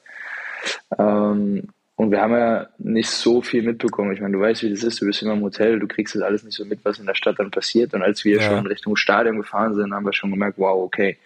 [0.99, 4.11] Ähm, und wir haben ja nicht so viel mitbekommen.
[4.11, 5.01] Ich meine, du weißt, wie das ist.
[5.01, 7.15] Du bist immer im Hotel, du kriegst das alles nicht so mit, was in der
[7.15, 7.93] Stadt dann passiert.
[7.93, 8.41] Und als wir ja.
[8.41, 11.17] schon Richtung Stadion gefahren sind, haben wir schon gemerkt, wow, okay,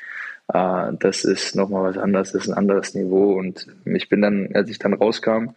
[0.54, 3.34] äh, das ist nochmal was anderes, das ist ein anderes Niveau.
[3.34, 5.56] Und ich bin dann, als ich dann rauskam,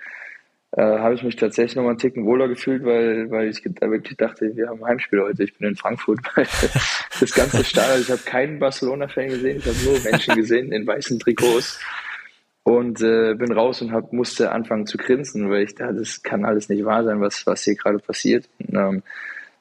[0.72, 3.90] äh, habe ich mich tatsächlich noch mal einen Ticken wohler gefühlt, weil, weil ich da
[3.90, 5.44] wirklich dachte, wir haben Heimspiel heute.
[5.44, 6.20] Ich bin in Frankfurt,
[7.20, 11.18] das ganze Stadion, ich habe keinen Barcelona-Fan gesehen, ich habe nur Menschen gesehen in weißen
[11.18, 11.78] Trikots
[12.62, 16.44] und äh, bin raus und hab, musste anfangen zu grinsen, weil ich dachte, das kann
[16.44, 18.48] alles nicht wahr sein, was, was hier gerade passiert.
[18.58, 19.02] Und, ähm,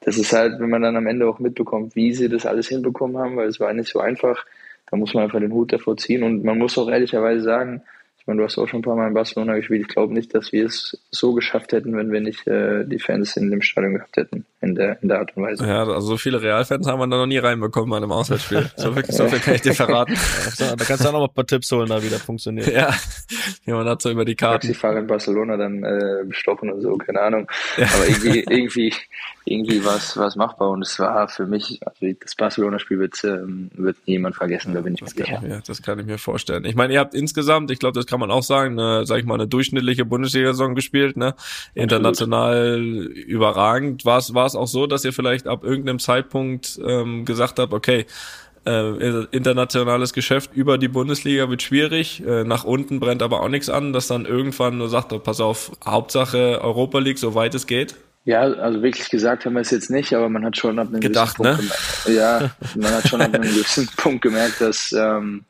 [0.00, 3.18] das ist halt, wenn man dann am Ende auch mitbekommt, wie sie das alles hinbekommen
[3.18, 4.44] haben, weil es war nicht so einfach,
[4.90, 7.82] da muss man einfach den Hut davor ziehen und man muss auch ehrlicherweise sagen,
[8.22, 9.80] ich meine, du hast auch schon ein paar Mal in Barcelona gespielt.
[9.80, 13.36] Ich glaube nicht, dass wir es so geschafft hätten, wenn wir nicht äh, die Fans
[13.36, 15.66] in dem Stadion gehabt hätten, in der, in der Art und Weise.
[15.66, 18.70] Ja, also so viele Realfans haben wir da noch nie reinbekommen bei einem Auswärtsspiel.
[18.76, 20.14] So viel, so viel kann ich dir verraten.
[20.58, 22.68] da kannst du auch noch mal ein paar Tipps holen, da wieder funktioniert.
[22.68, 22.94] Ja,
[23.64, 24.68] wie man hat so über die Karten.
[24.68, 27.48] Taxifahrer in Barcelona dann äh, bestochen und so, keine Ahnung.
[27.76, 27.88] Ja.
[27.92, 28.94] Aber irgendwie, irgendwie,
[29.44, 33.96] irgendwie war es machbar und es war für mich, also das Barcelona-Spiel wird, ähm, wird
[34.06, 35.42] niemand vergessen, da bin ich mir sicher.
[35.44, 36.64] Ja, das kann ich mir vorstellen.
[36.64, 39.24] Ich meine, ihr habt insgesamt, ich glaube, das kann man auch sagen, eine, sag ich
[39.24, 41.34] mal, eine durchschnittliche Bundesliga-Saison gespielt, ne?
[41.72, 43.16] International Absolut.
[43.16, 44.04] überragend.
[44.04, 47.72] War es war es auch so, dass ihr vielleicht ab irgendeinem Zeitpunkt ähm, gesagt habt,
[47.72, 48.04] okay,
[48.66, 52.22] äh, internationales Geschäft über die Bundesliga wird schwierig.
[52.26, 55.40] Äh, nach unten brennt aber auch nichts an, dass dann irgendwann nur sagt, oh, pass
[55.40, 57.94] auf, Hauptsache Europa League, soweit es geht.
[58.26, 61.00] Ja, also wirklich gesagt haben wir es jetzt nicht, aber man hat schon ab einem
[61.00, 61.70] gedacht, gewissen ne?
[61.70, 65.44] Punkt gemerkt, ja, man hat schon ab einem gewissen Punkt gemerkt, dass ähm,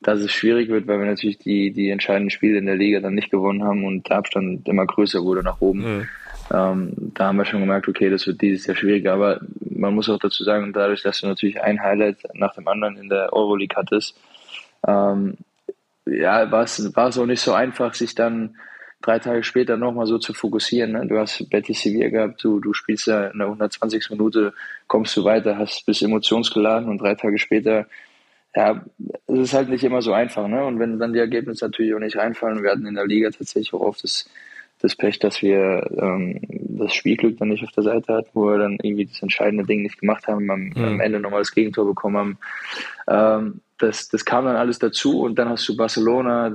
[0.00, 3.14] dass es schwierig wird, weil wir natürlich die die entscheidenden Spiele in der Liga dann
[3.14, 5.80] nicht gewonnen haben und der Abstand immer größer wurde nach oben.
[5.80, 6.08] Mhm.
[6.52, 9.12] Ähm, da haben wir schon gemerkt, okay, das wird dieses Jahr schwieriger.
[9.12, 12.96] Aber man muss auch dazu sagen, dadurch, dass du natürlich ein Highlight nach dem anderen
[12.96, 14.18] in der Euroleague hattest,
[14.86, 15.36] ähm,
[16.06, 18.56] ja, war es war es auch nicht so einfach, sich dann
[19.02, 20.92] drei Tage später nochmal so zu fokussieren.
[20.92, 21.06] Ne?
[21.06, 24.10] Du hast Betis Sevilla gehabt, du, du spielst ja in der 120.
[24.10, 24.52] Minute,
[24.88, 27.86] kommst du weiter, hast bist emotionsgeladen und drei Tage später,
[28.54, 28.84] ja,
[29.26, 30.48] es ist halt nicht immer so einfach.
[30.48, 30.64] Ne?
[30.64, 33.72] Und wenn dann die Ergebnisse natürlich auch nicht reinfallen, wir hatten in der Liga tatsächlich
[33.72, 34.28] auch oft das,
[34.80, 38.58] das Pech, dass wir ähm, das Spielglück dann nicht auf der Seite hatten, wo wir
[38.58, 40.84] dann irgendwie das entscheidende Ding nicht gemacht haben, am, mhm.
[40.84, 42.38] am Ende nochmal das Gegentor bekommen haben.
[43.08, 46.52] Ähm, das, das kam dann alles dazu und dann hast du Barcelona,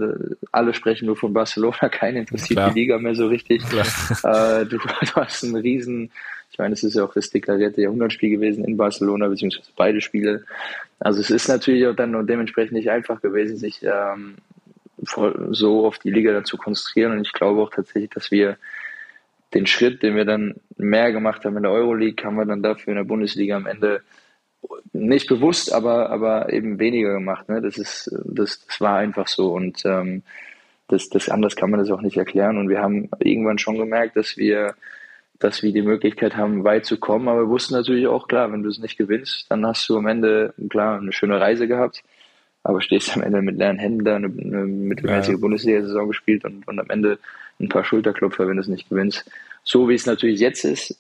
[0.52, 2.74] alle sprechen nur von Barcelona, kein interessiert Klar.
[2.74, 3.64] die Liga mehr so richtig.
[3.72, 6.12] Äh, du, du, hast einen riesen,
[6.52, 10.46] ich meine, es ist ja auch das deklarierte Jahrhundertspiel gewesen in Barcelona, beziehungsweise beide Spiele.
[11.00, 14.36] Also es ist natürlich auch dann dementsprechend nicht einfach gewesen, sich ähm,
[15.52, 18.58] so auf die Liga dann zu konzentrieren und ich glaube auch tatsächlich, dass wir
[19.54, 22.92] den Schritt, den wir dann mehr gemacht haben in der Euroleague, haben wir dann dafür
[22.92, 24.02] in der Bundesliga am Ende
[24.94, 27.48] nicht bewusst, aber, aber eben weniger gemacht.
[27.50, 27.62] Ne?
[27.62, 30.24] Das, ist, das, das war einfach so und ähm,
[30.88, 32.58] das, das anders kann man das auch nicht erklären.
[32.58, 34.76] Und wir haben irgendwann schon gemerkt, dass wir,
[35.40, 37.28] dass wir die Möglichkeit haben, weit zu kommen.
[37.28, 40.08] Aber wir wussten natürlich auch, klar, wenn du es nicht gewinnst, dann hast du am
[40.08, 42.04] Ende, klar, eine schöne Reise gehabt.
[42.64, 45.40] aber stehst am Ende mit leeren Händen da, eine, eine mittelmäßige ja.
[45.40, 47.20] Bundesliga-Saison gespielt und, und am Ende
[47.60, 49.30] ein paar Schulterklopfer, wenn du es nicht gewinnst.
[49.64, 50.98] So wie es natürlich jetzt ist,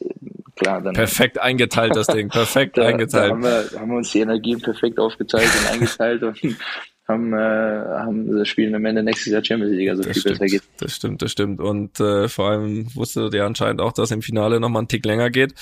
[0.55, 0.93] klar, dann.
[0.93, 3.31] Perfekt eingeteilt, das Ding, perfekt da, eingeteilt.
[3.31, 6.39] Da haben wir, haben wir uns die Energien perfekt aufgeteilt und eingeteilt und
[7.07, 10.39] haben, äh, haben das Spiel am Ende nächstes Jahr Champions League, also das viel stimmt,
[10.39, 10.63] besser geht.
[10.79, 11.59] Das stimmt, das stimmt.
[11.59, 15.29] Und äh, vor allem wusste der anscheinend auch, dass im Finale nochmal ein Tick länger
[15.29, 15.53] geht.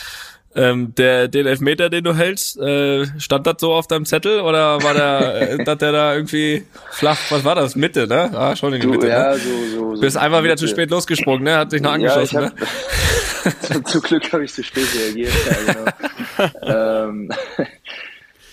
[0.56, 4.84] Ähm, der, den Elfmeter, den du hältst, äh, stand das so auf deinem Zettel oder
[4.84, 8.30] war der, äh, hat der da irgendwie flach, was war das, Mitte, ne?
[8.38, 9.40] Ah, schon in die Mitte, ja, ne?
[9.40, 11.58] so, so, so Bist einfach wieder zu spät losgesprungen, ne?
[11.58, 13.84] Hat sich noch angeschossen, ja, hab, ne?
[13.84, 16.52] Zum Glück habe ich zu spät reagiert, ja, genau.
[17.10, 17.30] ähm,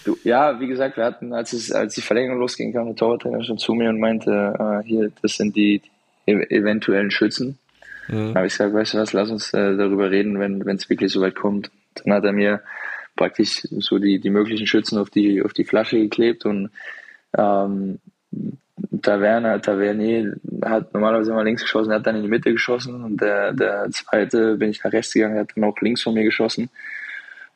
[0.05, 3.43] du, ja, wie gesagt, wir hatten, als es, als die Verlängerung losging, kam der Torwarttrainer
[3.45, 5.83] schon zu mir und meinte, äh, hier, das sind die,
[6.27, 7.59] die eventuellen Schützen.
[8.09, 8.33] Mhm.
[8.33, 11.13] Da habe ich gesagt, weißt du was, lass uns äh, darüber reden, wenn es wirklich
[11.13, 11.71] so weit kommt.
[11.95, 12.63] Dann hat er mir
[13.17, 16.71] praktisch so die, die möglichen Schützen auf die, auf die Flasche geklebt und
[17.37, 17.99] ähm,
[19.03, 23.21] Taverne, Tavernier hat normalerweise immer links geschossen, er hat dann in die Mitte geschossen und
[23.21, 26.71] der, der zweite bin ich nach rechts gegangen, hat dann auch links von mir geschossen.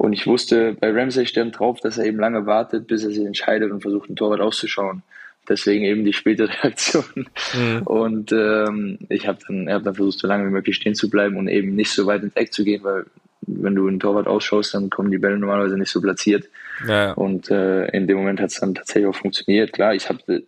[0.05, 3.25] Und ich wusste, bei Ramsey stand drauf, dass er eben lange wartet, bis er sich
[3.25, 5.03] entscheidet und versucht, ein Torwart auszuschauen.
[5.49, 7.27] Deswegen eben die späte Reaktion.
[7.55, 7.83] Mhm.
[7.87, 11.39] Und ähm, ich habe dann, hab dann versucht, so lange wie möglich stehen zu bleiben
[11.39, 13.07] und eben nicht so weit ins Eck zu gehen, weil
[13.47, 16.51] wenn du einen Torwart ausschaust, dann kommen die Bälle normalerweise nicht so platziert.
[16.87, 17.13] Ja.
[17.13, 19.73] Und äh, in dem Moment hat es dann tatsächlich auch funktioniert.
[19.73, 20.43] Klar, ich habe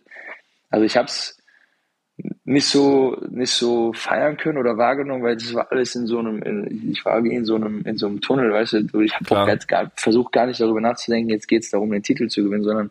[0.69, 1.36] also ich habe es
[2.47, 6.41] nicht so nicht so feiern können oder wahrgenommen, weil das war alles in so einem,
[6.43, 9.01] in, ich war wie in so einem in so einem Tunnel, weißt du.
[9.01, 12.45] Ich habe gar, versucht gar nicht darüber nachzudenken, jetzt geht es darum, den Titel zu
[12.45, 12.89] gewinnen, sondern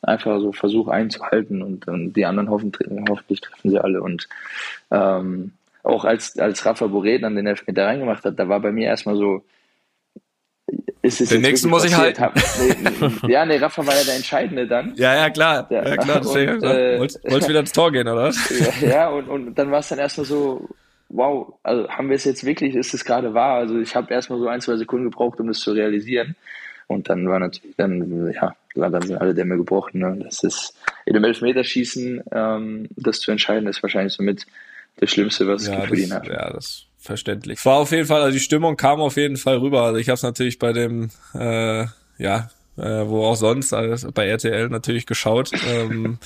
[0.00, 2.70] einfach so Versuch einzuhalten und, und die anderen hoffen,
[3.08, 4.28] hoffentlich treffen sie alle und
[4.92, 5.52] ähm,
[5.82, 9.16] auch als, als Rafa Boré dann den Elfmeter reingemacht hat, da war bei mir erstmal
[9.16, 9.44] so,
[11.04, 12.22] ist es Den nächsten muss ich halten.
[12.22, 14.94] Hab, nee, ja, nee, Rafa war ja der Entscheidende dann.
[14.96, 15.66] Ja, ja, klar.
[15.70, 16.26] Ja, ja klar.
[16.26, 18.80] Und, äh, wolltest, wolltest wieder ins Tor gehen, oder was?
[18.80, 20.68] Ja, ja und, und dann war es dann erstmal so,
[21.10, 23.56] wow, also haben wir es jetzt wirklich, ist es gerade wahr?
[23.56, 26.36] Also ich habe erstmal so ein, zwei Sekunden gebraucht, um das zu realisieren.
[26.86, 30.00] Und dann war natürlich, dann, ja, dann sind alle Dämme gebrochen.
[30.00, 30.20] Ne?
[30.24, 34.46] Das ist in dem Elfmeterschießen, ähm, das zu entscheiden, ist wahrscheinlich somit
[34.96, 36.28] das Schlimmste, was es ja, gibt für die Nacht.
[36.28, 37.64] Ja, das verständlich.
[37.64, 39.82] War auf jeden Fall, also die Stimmung kam auf jeden Fall rüber.
[39.82, 41.86] Also ich habe es natürlich bei dem, äh,
[42.18, 45.50] ja, äh, wo auch sonst, also bei RTL natürlich geschaut.
[45.68, 46.18] Ähm,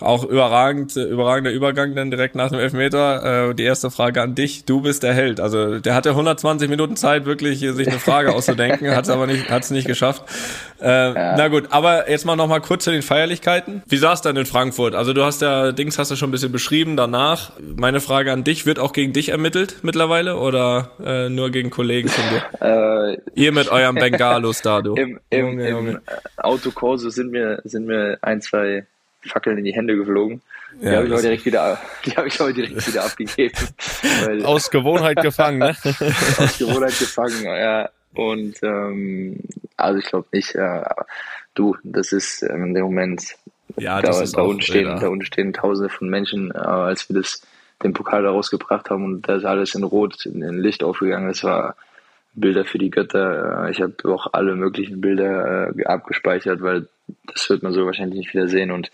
[0.00, 3.50] auch überragend, überragender Übergang dann direkt nach dem Elfmeter.
[3.50, 4.64] Äh, die erste Frage an dich.
[4.64, 5.40] Du bist der Held.
[5.40, 9.50] Also der hatte 120 Minuten Zeit, wirklich sich eine Frage auszudenken, hat es aber nicht,
[9.50, 10.22] hat es nicht geschafft.
[10.80, 11.34] Äh, ja.
[11.36, 13.82] Na gut, aber jetzt mal noch mal kurz zu den Feierlichkeiten.
[13.88, 14.94] Wie sah es dann in Frankfurt?
[14.94, 17.50] Also du hast ja, Dings hast du schon ein bisschen beschrieben danach.
[17.76, 22.08] Meine Frage an dich, wird auch gegen dich ermittelt mittlerweile oder äh, nur gegen Kollegen
[22.08, 23.14] von dir?
[23.14, 24.94] Äh, Ihr mit eurem Bengalus da, du.
[24.94, 26.02] Im, im, Junge, Junge.
[26.36, 28.86] im Autokorso sind mir, sind mir ein, zwei
[29.26, 30.40] Fackeln in die Hände geflogen.
[30.80, 33.54] Die ja, habe ich, heute direkt wieder, die hab ich heute direkt wieder abgegeben.
[34.24, 35.76] Weil, aus Gewohnheit gefangen, ne?
[36.38, 37.88] aus Gewohnheit gefangen, ja.
[38.14, 39.40] Und ähm,
[39.76, 40.94] also ich glaube nicht, ja,
[41.54, 43.36] du, das ist ähm, in dem Moment,
[43.76, 46.58] ja, das da, ist da, auch, unten stehen, da unten stehen tausende von Menschen, äh,
[46.58, 47.42] als wir das
[47.82, 51.28] den Pokal da rausgebracht haben und da ist alles in Rot, in, in Licht aufgegangen.
[51.28, 51.76] Das war
[52.34, 53.66] Bilder für die Götter.
[53.66, 56.88] Äh, ich habe auch alle möglichen Bilder äh, abgespeichert, weil
[57.26, 58.70] das wird man so wahrscheinlich nicht wieder sehen.
[58.70, 58.90] Und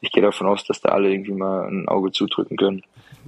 [0.00, 2.82] ich gehe davon aus, dass da alle irgendwie mal ein Auge zudrücken können.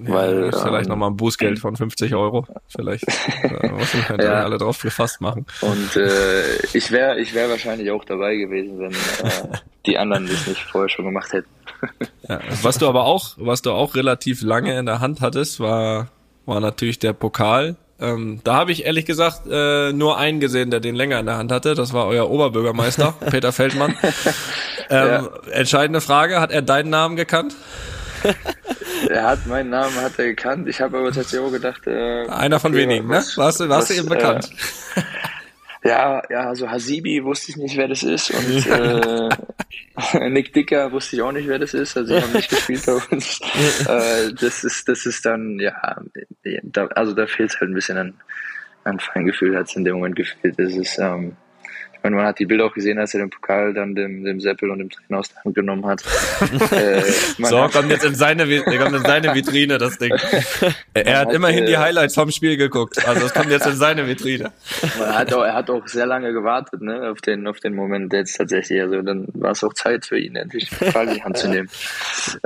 [0.04, 2.46] Ja, weil, vielleicht ähm, nochmal ein Bußgeld von 50 Euro.
[2.68, 3.04] Vielleicht
[3.42, 4.44] da muss man ja.
[4.44, 5.46] alle drauf gefasst machen.
[5.60, 10.46] Und äh, ich wäre ich wär wahrscheinlich auch dabei gewesen, wenn äh, die anderen das
[10.46, 11.48] nicht vorher schon gemacht hätten.
[12.28, 16.08] ja, was du aber auch, was du auch relativ lange in der Hand hattest, war,
[16.46, 20.80] war natürlich der Pokal ähm, da habe ich ehrlich gesagt äh, nur einen gesehen, der
[20.80, 21.74] den länger in der Hand hatte.
[21.74, 23.96] Das war euer Oberbürgermeister, Peter Feldmann.
[24.90, 25.28] Ähm, ja.
[25.52, 27.54] Entscheidende Frage, hat er deinen Namen gekannt?
[29.08, 30.68] er hat meinen Namen hat er gekannt.
[30.68, 31.86] Ich habe aber tatsächlich auch gedacht.
[31.86, 33.22] Äh, Einer von wenigen, ne?
[33.36, 34.50] Warst du, warst was, du eben bekannt?
[34.94, 35.02] Äh,
[35.84, 39.28] ja, ja, also Hasibi wusste ich nicht, wer das ist und äh,
[40.28, 41.96] Nick Dicker wusste ich auch nicht, wer das ist.
[41.96, 43.40] Also die haben nicht gespielt bei uns.
[43.88, 45.96] äh, das ist, das ist dann, ja,
[46.62, 48.14] da, also da fehlt es halt ein bisschen an,
[48.84, 50.58] an Feingefühl, hat es in dem Moment gefehlt.
[50.58, 51.36] Das ist, ähm,
[51.98, 54.40] ich meine, man hat die Bilder auch gesehen, als er den Pokal dann dem, dem
[54.40, 56.00] Seppel und dem Trainer aus der Hand genommen hat.
[56.70, 57.02] äh,
[57.38, 60.12] so, hat, kommt jetzt in seine, kommt in seine Vitrine, das Ding.
[60.94, 63.04] er hat, hat immerhin äh, die Highlights vom Spiel geguckt.
[63.04, 64.52] Also das kommt jetzt in seine Vitrine.
[64.96, 68.12] Man hat auch, er hat auch sehr lange gewartet, ne, auf den, auf den Moment
[68.12, 68.80] jetzt tatsächlich.
[68.80, 71.48] Also dann war es auch Zeit für ihn, endlich den Pokal in die Hand zu
[71.48, 71.68] nehmen.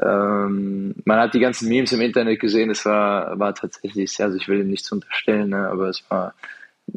[0.02, 4.48] Ähm, man hat die ganzen Memes im Internet gesehen, es war, war tatsächlich, also ich
[4.48, 6.32] will ihm nichts unterstellen, ne, aber es war,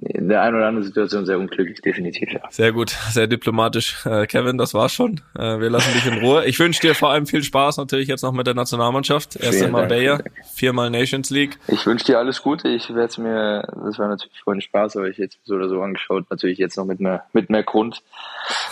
[0.01, 2.41] in der einen oder anderen Situation sehr unglücklich, definitiv, ja.
[2.49, 4.05] Sehr gut, sehr diplomatisch.
[4.05, 5.21] Äh, Kevin, das war's schon.
[5.37, 6.45] Äh, wir lassen dich in Ruhe.
[6.45, 9.35] Ich wünsche dir vor allem viel Spaß natürlich jetzt noch mit der Nationalmannschaft.
[9.35, 11.57] Erste Mal Bayer, viermal Nations League.
[11.67, 12.67] Ich wünsche dir alles Gute.
[12.69, 15.81] Ich werde es mir, das war natürlich vorhin Spaß, aber ich jetzt so oder so
[15.81, 18.01] angeschaut, natürlich jetzt noch mit mehr, mit mehr Grund.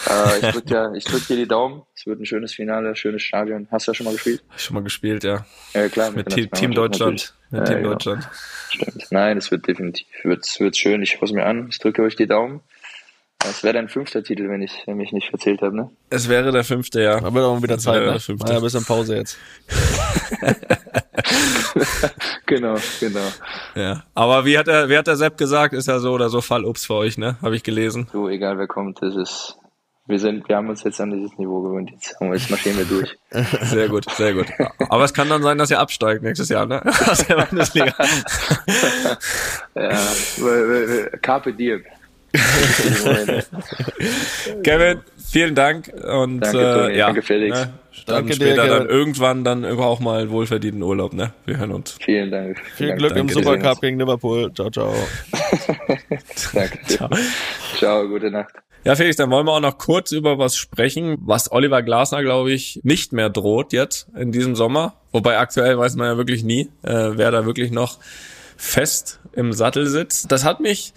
[0.09, 1.83] Äh, ich drücke dir, ich drück dir die Daumen.
[1.95, 3.67] Es wird ein schönes Finale, schönes Stadion.
[3.71, 4.43] Hast du ja schon mal gespielt?
[4.57, 5.45] Schon mal gespielt, ja.
[5.73, 6.11] Ja, klar.
[6.11, 7.33] Mit, mit Team Deutschland.
[7.49, 7.89] Mit ja, Team genau.
[7.91, 8.29] Deutschland.
[8.69, 9.11] Stimmt.
[9.11, 11.01] Nein, es wird definitiv, wird's, wird's schön.
[11.01, 11.67] Ich schaue es mir an.
[11.69, 12.61] Ich drücke euch die Daumen.
[13.45, 15.89] Es wäre dein fünfter Titel, wenn ich wenn mich nicht verzählt habe, ne?
[16.09, 17.17] Es wäre der fünfte, ja.
[17.17, 18.19] Aber wird auch wieder Zeit, ne?
[18.19, 18.51] Fünfte.
[18.51, 19.37] Ja, ein bisschen Pause jetzt.
[22.45, 23.27] genau, genau.
[23.75, 26.39] Ja, aber wie hat der, wie hat der Sepp gesagt, ist ja so oder so
[26.39, 27.37] Fallobst für euch, ne?
[27.41, 28.07] Habe ich gelesen.
[28.13, 29.57] So, egal wer kommt, das ist,
[30.05, 31.89] wir sind, wir haben uns jetzt an dieses Niveau gewöhnt.
[31.91, 33.15] Jetzt, jetzt marschieren wir durch.
[33.63, 34.47] Sehr gut, sehr gut.
[34.89, 36.81] Aber es kann dann sein, dass ihr absteigt nächstes Jahr, ne?
[37.07, 37.93] Aus der Bundesliga.
[39.75, 39.99] ja,
[41.21, 41.83] Carpe Diem.
[44.63, 46.57] Kevin, vielen Dank und danke,
[46.89, 47.59] äh, ja, danke Felix.
[47.59, 47.73] Ne,
[48.05, 51.33] dann danke später dir, dann irgendwann dann auch mal wohlverdienten Urlaub, ne?
[51.45, 51.97] Wir hören uns.
[52.01, 52.59] Vielen Dank.
[52.75, 54.51] Viel Dank, Glück im Supercup gegen Liverpool.
[54.53, 54.93] Ciao, ciao.
[56.53, 56.79] danke.
[56.87, 57.09] Ciao.
[57.77, 58.53] ciao, gute Nacht.
[58.85, 62.51] Ja, Felix, dann wollen wir auch noch kurz über was sprechen, was Oliver Glasner, glaube
[62.51, 64.95] ich, nicht mehr droht jetzt in diesem Sommer.
[65.13, 67.99] Wobei aktuell weiß man ja wirklich nie, äh, wer da wirklich noch
[68.57, 70.31] fest im Sattel sitzt.
[70.33, 70.93] Das hat mich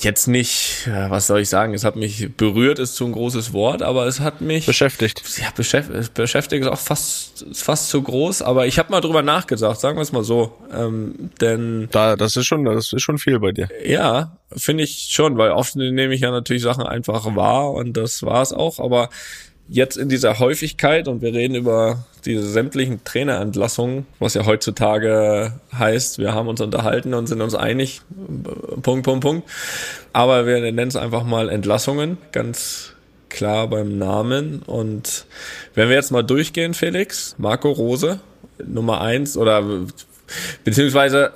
[0.00, 3.82] jetzt nicht, was soll ich sagen, es hat mich berührt, ist zu ein großes Wort,
[3.82, 5.22] aber es hat mich beschäftigt.
[5.38, 9.22] Ja, beschäftigt, beschäftigt ist auch fast, ist fast zu groß, aber ich habe mal drüber
[9.22, 13.18] nachgedacht, sagen wir es mal so, ähm, denn da, das ist schon, das ist schon
[13.18, 13.68] viel bei dir.
[13.84, 18.22] Ja, finde ich schon, weil oft nehme ich ja natürlich Sachen einfach wahr und das
[18.22, 19.10] war es auch, aber
[19.70, 26.18] jetzt in dieser Häufigkeit und wir reden über diese sämtlichen Trainerentlassungen, was ja heutzutage heißt,
[26.18, 28.02] wir haben uns unterhalten und sind uns einig,
[28.82, 29.48] Punkt, Punkt, Punkt.
[30.12, 32.92] Aber wir nennen es einfach mal Entlassungen, ganz
[33.28, 34.62] klar beim Namen.
[34.66, 35.24] Und
[35.74, 38.20] wenn wir jetzt mal durchgehen, Felix, Marco Rose,
[38.66, 39.64] Nummer eins oder
[40.64, 41.32] beziehungsweise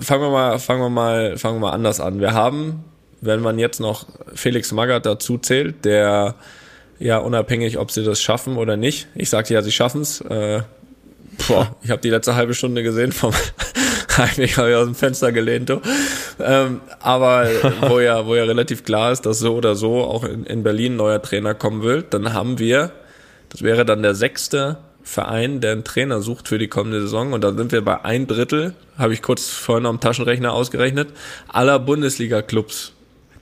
[0.00, 2.18] fangen wir mal, fangen wir mal, fangen wir mal anders an.
[2.18, 2.84] Wir haben,
[3.20, 6.34] wenn man jetzt noch Felix Magath dazu zählt, der
[6.98, 9.08] ja unabhängig, ob sie das schaffen oder nicht.
[9.14, 10.20] Ich sagte ja, sie schaffen es.
[10.20, 10.62] Äh,
[11.46, 13.32] boah, ich habe die letzte halbe Stunde gesehen vom
[14.16, 15.68] eigentlich habe ich aus dem Fenster gelehnt.
[15.70, 15.80] Du.
[16.40, 17.48] Ähm, aber
[17.82, 20.94] wo ja, wo ja relativ klar ist, dass so oder so auch in, in Berlin
[20.94, 22.90] ein neuer Trainer kommen will, dann haben wir,
[23.48, 27.32] das wäre dann der sechste Verein, der einen Trainer sucht für die kommende Saison.
[27.32, 31.08] Und dann sind wir bei ein Drittel, habe ich kurz vorhin am Taschenrechner ausgerechnet,
[31.48, 32.92] aller Bundesliga-Clubs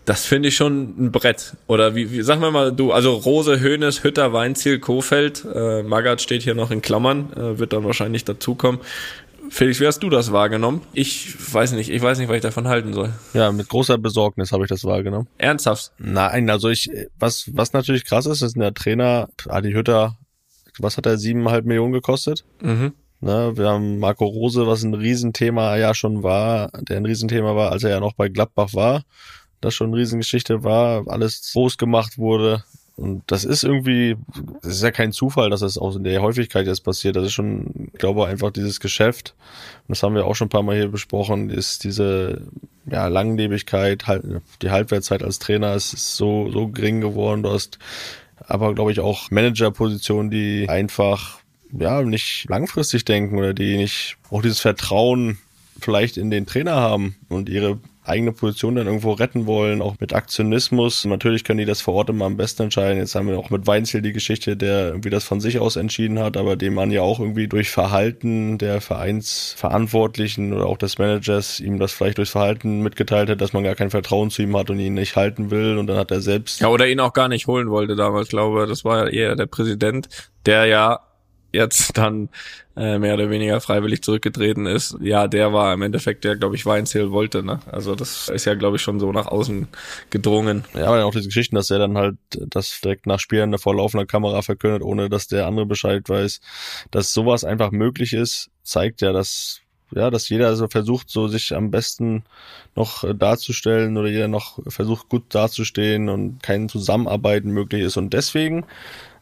[0.07, 1.57] das finde ich schon ein Brett.
[1.67, 6.23] Oder wie, wie sag mal mal du, also Rose, Höhnes, Hütter, Weinziel, Kofeld, äh, Magath
[6.23, 8.81] steht hier noch in Klammern, äh, wird dann wahrscheinlich dazukommen.
[9.51, 10.83] Felix, wie hast du das wahrgenommen?
[10.93, 13.13] Ich weiß nicht, ich weiß nicht, was ich davon halten soll.
[13.35, 15.29] Ja, mit großer Besorgnis habe ich das wahrgenommen.
[15.39, 15.93] Ernsthaft?
[15.99, 16.89] Nein, also ich,
[17.19, 20.17] was, was natürlich krass ist, ist der Trainer, Adi Hütter,
[20.79, 22.45] was hat er, siebeneinhalb Millionen gekostet?
[22.61, 22.93] Mhm.
[23.21, 27.73] Ne, wir haben Marco Rose, was ein Riesenthema ja schon war, der ein Riesenthema war,
[27.73, 29.05] als er ja noch bei Gladbach war
[29.61, 32.65] das schon eine Riesengeschichte war, alles groß gemacht wurde.
[32.97, 34.17] Und das ist irgendwie,
[34.63, 37.17] das ist ja kein Zufall, dass das auch in der Häufigkeit jetzt passiert.
[37.17, 39.35] Das ist schon, ich glaube, einfach dieses Geschäft,
[39.87, 42.47] und das haben wir auch schon ein paar Mal hier besprochen, ist diese
[42.91, 44.05] ja, Langlebigkeit,
[44.63, 47.43] die Halbwertszeit als Trainer ist so, so gering geworden.
[47.43, 47.79] Du hast
[48.47, 51.41] aber, glaube ich, auch Managerpositionen, die einfach
[51.79, 55.39] ja nicht langfristig denken oder die nicht auch dieses Vertrauen
[55.81, 60.13] vielleicht in den Trainer haben und ihre eigene Position dann irgendwo retten wollen, auch mit
[60.13, 61.05] Aktionismus.
[61.05, 62.99] Natürlich können die das vor Ort immer am besten entscheiden.
[62.99, 66.19] Jetzt haben wir auch mit Weinzel die Geschichte, der irgendwie das von sich aus entschieden
[66.19, 71.61] hat, aber dem man ja auch irgendwie durch Verhalten der Vereinsverantwortlichen oder auch des Managers
[71.61, 74.71] ihm das vielleicht durchs Verhalten mitgeteilt hat, dass man gar kein Vertrauen zu ihm hat
[74.71, 76.61] und ihn nicht halten will und dann hat er selbst.
[76.61, 80.09] Ja, oder ihn auch gar nicht holen wollte damals, glaube das war eher der Präsident,
[80.45, 81.06] der ja
[81.57, 82.29] jetzt dann
[82.77, 86.67] äh, mehr oder weniger freiwillig zurückgetreten ist, ja, der war im Endeffekt der, glaube ich,
[86.67, 87.43] Weinziel wollte.
[87.43, 87.61] Ne?
[87.71, 89.67] Also das ist ja, glaube ich, schon so nach außen
[90.11, 90.65] gedrungen.
[90.75, 94.07] Ja, aber auch diese Geschichten, dass er dann halt das direkt nach Spielen vor laufender
[94.07, 96.41] Kamera verkündet, ohne dass der andere Bescheid weiß,
[96.91, 99.63] dass sowas einfach möglich ist, zeigt ja, dass
[99.95, 102.25] ja, dass jeder so versucht, so sich am besten
[102.75, 107.97] noch darzustellen oder jeder noch versucht, gut dazustehen und kein Zusammenarbeiten möglich ist.
[107.97, 108.67] Und deswegen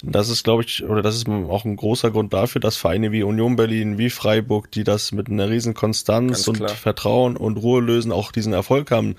[0.06, 3.22] das ist, glaube ich, oder das ist auch ein großer Grund dafür, dass Vereine wie
[3.22, 8.12] Union Berlin, wie Freiburg, die das mit einer riesen Konstanz und Vertrauen und Ruhe lösen,
[8.12, 9.16] auch diesen Erfolg haben.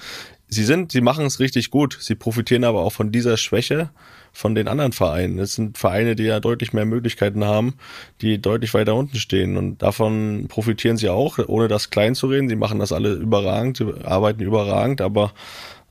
[0.48, 1.98] Sie sind, sie machen es richtig gut.
[2.00, 3.90] Sie profitieren aber auch von dieser Schwäche
[4.32, 5.40] von den anderen Vereinen.
[5.40, 7.76] Es sind Vereine, die ja deutlich mehr Möglichkeiten haben,
[8.22, 9.58] die deutlich weiter unten stehen.
[9.58, 12.50] Und davon profitieren sie auch, ohne das klein zu reden.
[12.50, 15.34] Sie machen das alle überragend, sie arbeiten überragend, aber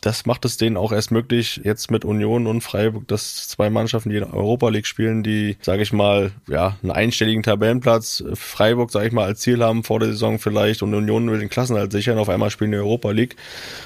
[0.04, 4.10] das macht es denen auch erst möglich, jetzt mit Union und Freiburg, dass zwei Mannschaften,
[4.10, 9.06] die in Europa League spielen, die, sage ich mal, ja, einen einstelligen Tabellenplatz, Freiburg, sage
[9.06, 12.18] ich mal, als Ziel haben vor der Saison vielleicht und Union will den Klassenhalt sichern,
[12.18, 13.36] auf einmal spielen die Europa League.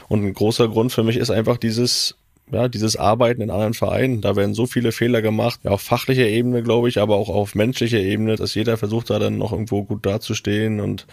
[0.09, 2.17] Und ein großer Grund für mich ist einfach dieses
[2.51, 4.23] ja, dieses Arbeiten in anderen Vereinen.
[4.23, 7.55] Da werden so viele Fehler gemacht, ja, auf fachlicher Ebene, glaube ich, aber auch auf
[7.55, 11.07] menschlicher Ebene, dass jeder versucht, da dann noch irgendwo gut dazustehen und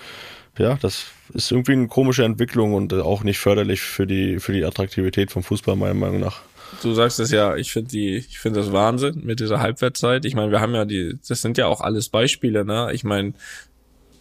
[0.57, 4.65] ja, das ist irgendwie eine komische Entwicklung und auch nicht förderlich für die, für die
[4.65, 6.41] Attraktivität vom Fußball, meiner Meinung nach.
[6.81, 10.25] Du sagst es ja, ich finde die, ich finde das Wahnsinn mit dieser Halbwertszeit.
[10.25, 12.89] Ich meine, wir haben ja die, das sind ja auch alles Beispiele, ne?
[12.93, 13.33] Ich meine,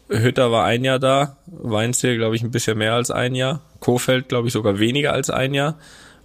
[0.09, 4.29] Hütter war ein Jahr da, Weinziel, glaube ich, ein bisschen mehr als ein Jahr, Kofeld,
[4.29, 5.79] glaube ich, sogar weniger als ein Jahr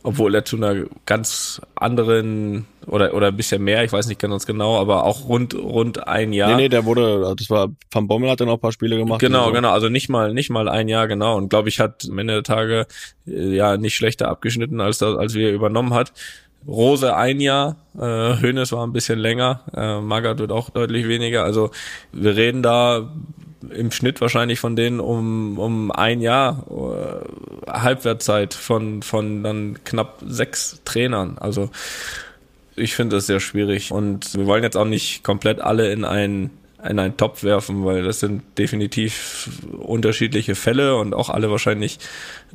[0.04, 4.46] obwohl er zu einer ganz anderen oder oder ein bisschen mehr, ich weiß nicht ganz
[4.46, 6.52] genau, aber auch rund rund ein Jahr.
[6.52, 9.20] Nee, nee, der wurde, das war Van Bommel hat dann auch ein paar Spiele gemacht.
[9.20, 9.52] Genau, so.
[9.52, 12.34] genau, also nicht mal nicht mal ein Jahr genau und glaube ich hat am Ende
[12.36, 12.88] der Tage
[13.28, 16.14] äh, ja nicht schlechter abgeschnitten als das, als wir übernommen hat.
[16.68, 21.44] Rose ein Jahr, äh, Hönes war ein bisschen länger, äh, Magath wird auch deutlich weniger.
[21.44, 21.72] Also
[22.12, 23.14] wir reden da
[23.70, 30.24] im Schnitt wahrscheinlich von denen um, um ein Jahr äh, Halbwertzeit von, von dann knapp
[30.26, 31.38] sechs Trainern.
[31.40, 31.70] Also
[32.76, 33.92] ich finde das sehr schwierig.
[33.92, 36.52] Und wir wollen jetzt auch nicht komplett alle in einen
[36.88, 39.50] in einen Topf werfen, weil das sind definitiv
[39.80, 42.00] unterschiedliche Fälle und auch alle wahrscheinlich,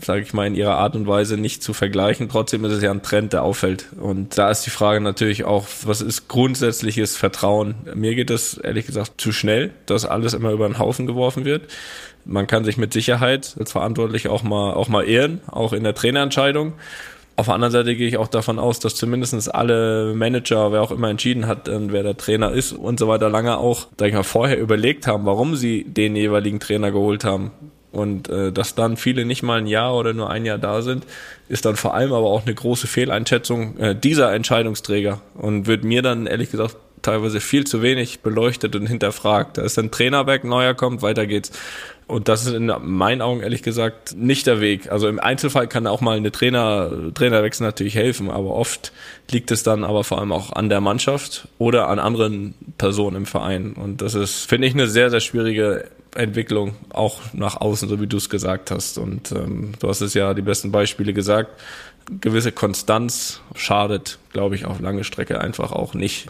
[0.00, 2.28] sage ich mal, in ihrer Art und Weise nicht zu vergleichen.
[2.28, 3.86] Trotzdem ist es ja ein Trend, der auffällt.
[4.00, 7.74] Und da ist die Frage natürlich auch, was ist grundsätzliches Vertrauen?
[7.94, 11.70] Mir geht das ehrlich gesagt zu schnell, dass alles immer über den Haufen geworfen wird.
[12.24, 15.94] Man kann sich mit Sicherheit als Verantwortlich auch mal, auch mal ehren, auch in der
[15.94, 16.72] Trainerentscheidung.
[17.36, 20.92] Auf der anderen Seite gehe ich auch davon aus, dass zumindestens alle Manager, wer auch
[20.92, 24.22] immer entschieden hat, wer der Trainer ist und so weiter, lange auch, sag ich mal,
[24.22, 27.50] vorher überlegt haben, warum sie den jeweiligen Trainer geholt haben.
[27.90, 31.06] Und äh, dass dann viele nicht mal ein Jahr oder nur ein Jahr da sind,
[31.48, 36.02] ist dann vor allem aber auch eine große Fehleinschätzung äh, dieser Entscheidungsträger und wird mir
[36.02, 39.58] dann ehrlich gesagt teilweise viel zu wenig beleuchtet und hinterfragt.
[39.58, 41.52] Da ist ein Trainerberg, neuer kommt, weiter geht's.
[42.06, 44.92] Und das ist in meinen Augen ehrlich gesagt nicht der Weg.
[44.92, 48.92] Also im Einzelfall kann auch mal eine Trainer, Trainerwechsel natürlich helfen, aber oft
[49.30, 53.26] liegt es dann aber vor allem auch an der Mannschaft oder an anderen Personen im
[53.26, 53.72] Verein.
[53.72, 58.06] Und das ist, finde ich, eine sehr, sehr schwierige Entwicklung, auch nach außen, so wie
[58.06, 58.98] du es gesagt hast.
[58.98, 61.58] Und ähm, du hast es ja die besten Beispiele gesagt.
[62.20, 66.28] Gewisse Konstanz schadet, glaube ich, auf lange Strecke einfach auch nicht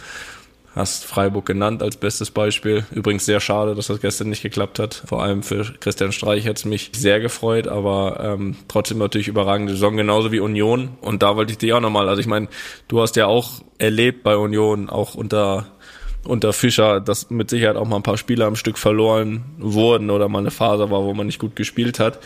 [0.75, 2.85] hast Freiburg genannt als bestes Beispiel.
[2.93, 5.03] Übrigens sehr schade, dass das gestern nicht geklappt hat.
[5.07, 9.73] Vor allem für Christian Streich hat es mich sehr gefreut, aber ähm, trotzdem natürlich überragende
[9.75, 10.91] Saison, genauso wie Union.
[11.01, 12.49] Und da wollte ich dich auch nochmal, also ich meine,
[12.89, 15.67] du hast ja auch erlebt bei Union, auch unter
[16.27, 20.29] unter Fischer, dass mit Sicherheit auch mal ein paar Spieler am Stück verloren wurden oder
[20.29, 22.19] mal eine Phase war, wo man nicht gut gespielt hat.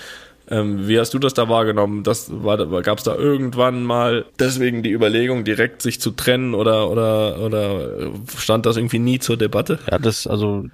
[0.51, 2.03] Ähm, wie hast du das da wahrgenommen?
[2.03, 6.91] Das war, gab es da irgendwann mal deswegen die Überlegung, direkt sich zu trennen oder
[6.91, 9.79] oder oder stand das irgendwie nie zur Debatte?
[9.91, 10.65] Ja, das also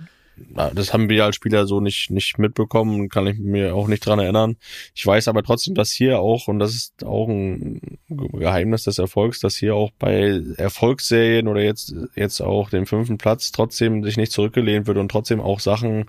[0.75, 4.19] das haben wir als Spieler so nicht nicht mitbekommen, kann ich mir auch nicht dran
[4.19, 4.57] erinnern.
[4.95, 9.41] Ich weiß aber trotzdem, dass hier auch und das ist auch ein Geheimnis des Erfolgs,
[9.41, 14.33] dass hier auch bei Erfolgsserien oder jetzt jetzt auch den fünften Platz trotzdem sich nicht
[14.33, 16.07] zurückgelehnt wird und trotzdem auch Sachen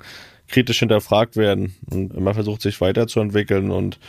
[0.48, 3.72] kritisch hinterfragt werden und immer versucht, sich weiterzuentwickeln.
[3.72, 4.00] Und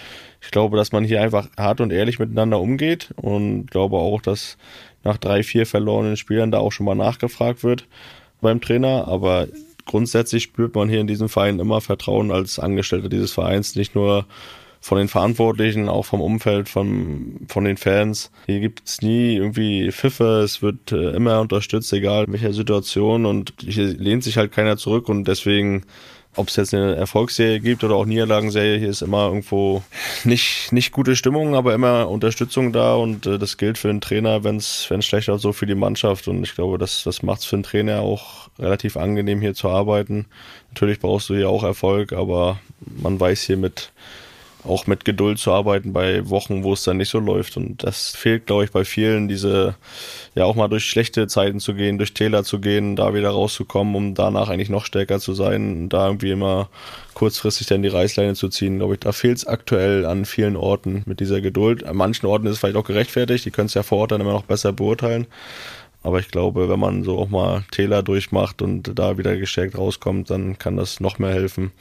[0.42, 4.58] ich glaube, dass man hier einfach hart und ehrlich miteinander umgeht und glaube auch, dass
[5.02, 7.86] nach drei, vier verlorenen Spielern da auch schon mal nachgefragt wird
[8.40, 9.08] beim Trainer.
[9.08, 9.48] Aber
[9.87, 14.26] grundsätzlich spürt man hier in diesem Verein immer Vertrauen als Angestellter dieses Vereins, nicht nur
[14.80, 18.30] von den Verantwortlichen, auch vom Umfeld, von, von den Fans.
[18.47, 23.26] Hier gibt es nie irgendwie Pfiffe, es wird äh, immer unterstützt, egal in welcher Situation
[23.26, 25.84] und hier lehnt sich halt keiner zurück und deswegen
[26.37, 29.82] ob es jetzt eine Erfolgsserie gibt oder auch Niederlagenserie, hier ist immer irgendwo
[30.24, 34.45] nicht, nicht gute Stimmung, aber immer Unterstützung da und äh, das gilt für einen Trainer,
[34.45, 37.47] wenn es schlecht läuft, so für die Mannschaft und ich glaube, das, das macht es
[37.47, 40.26] für einen Trainer auch relativ angenehm hier zu arbeiten.
[40.70, 43.92] Natürlich brauchst du hier auch Erfolg, aber man weiß hier mit
[44.68, 47.57] auch mit Geduld zu arbeiten bei Wochen, wo es dann nicht so läuft.
[47.57, 49.76] Und das fehlt, glaube ich, bei vielen, diese,
[50.34, 53.94] ja, auch mal durch schlechte Zeiten zu gehen, durch Täler zu gehen, da wieder rauszukommen,
[53.94, 56.68] um danach eigentlich noch stärker zu sein, da irgendwie immer
[57.14, 61.02] kurzfristig dann die Reißleine zu ziehen, glaube ich, da fehlt es aktuell an vielen Orten
[61.07, 61.84] mit dieser Geduld.
[61.84, 64.20] An manchen Orten ist es vielleicht auch gerechtfertigt, die können es ja vor Ort dann
[64.20, 65.26] immer noch besser beurteilen.
[66.07, 70.30] Aber ich glaube, wenn man so auch mal Täler durchmacht und da wieder gestärkt rauskommt,
[70.30, 71.72] dann kann das noch mehr helfen.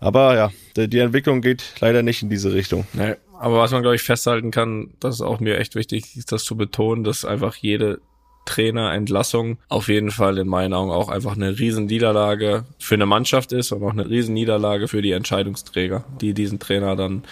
[0.00, 2.88] Aber ja, die Entwicklung geht leider nicht in diese Richtung.
[2.92, 6.32] Nee, aber was man, glaube ich, festhalten kann, das ist auch mir echt wichtig, ist
[6.32, 8.00] das zu betonen, dass einfach jede
[8.46, 13.70] Trainerentlassung auf jeden Fall in meinen Augen auch einfach eine Riesenniederlage für eine Mannschaft ist
[13.70, 17.22] und auch eine Riesenniederlage für die Entscheidungsträger, die diesen Trainer dann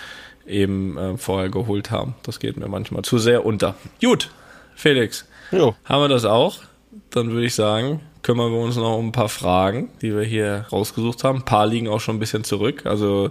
[0.47, 2.15] eben äh, vorher geholt haben.
[2.23, 3.75] Das geht mir manchmal zu sehr unter.
[4.01, 4.31] Gut,
[4.77, 5.77] Felix, Jo.
[5.85, 6.57] haben wir das auch?
[7.11, 10.67] Dann würde ich sagen, kümmern wir uns noch um ein paar Fragen, die wir hier
[10.73, 11.39] rausgesucht haben.
[11.39, 12.85] Ein paar liegen auch schon ein bisschen zurück.
[12.87, 13.31] Also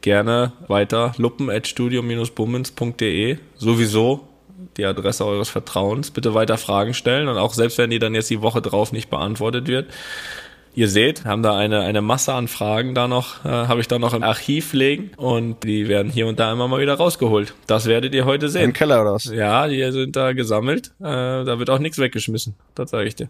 [0.00, 3.38] gerne weiter luppen.studio-bummens.de.
[3.56, 4.28] Sowieso
[4.76, 6.10] die Adresse eures Vertrauens.
[6.10, 9.10] Bitte weiter Fragen stellen und auch selbst wenn die dann jetzt die Woche drauf nicht
[9.10, 9.90] beantwortet wird.
[10.72, 13.98] Ihr seht, haben da eine, eine Masse an Fragen da noch, äh, habe ich da
[13.98, 17.54] noch im Archiv liegen und die werden hier und da immer mal wieder rausgeholt.
[17.66, 18.72] Das werdet ihr heute Im sehen.
[18.72, 19.24] Keller oder was?
[19.24, 20.92] Ja, die sind da gesammelt.
[21.00, 22.54] Äh, da wird auch nichts weggeschmissen.
[22.76, 23.28] Das sage ich dir.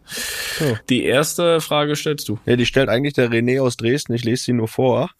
[0.59, 0.77] So.
[0.91, 2.39] Die erste Frage stellst du.
[2.45, 4.13] Ja, die stellt eigentlich der René aus Dresden.
[4.13, 5.11] Ich lese sie nur vor.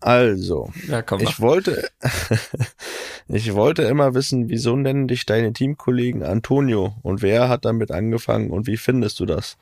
[0.00, 1.88] Also, Ja, komm ich wollte,
[3.28, 8.50] ich wollte immer wissen, wieso nennen dich deine Teamkollegen Antonio und wer hat damit angefangen
[8.50, 9.56] und wie findest du das?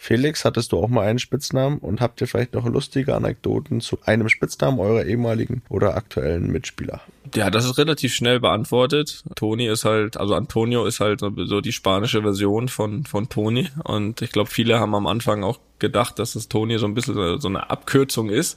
[0.00, 3.98] Felix, hattest du auch mal einen Spitznamen und habt ihr vielleicht noch lustige Anekdoten zu
[4.04, 7.00] einem Spitznamen eurer ehemaligen oder aktuellen Mitspieler?
[7.34, 9.24] Ja, das ist relativ schnell beantwortet.
[9.34, 13.70] Toni ist halt, also Antonio ist halt so die spanische Version von, von Toni.
[13.82, 17.40] Und ich glaube, viele haben am Anfang auch gedacht, dass es Toni so ein bisschen
[17.40, 18.56] so eine Abkürzung ist.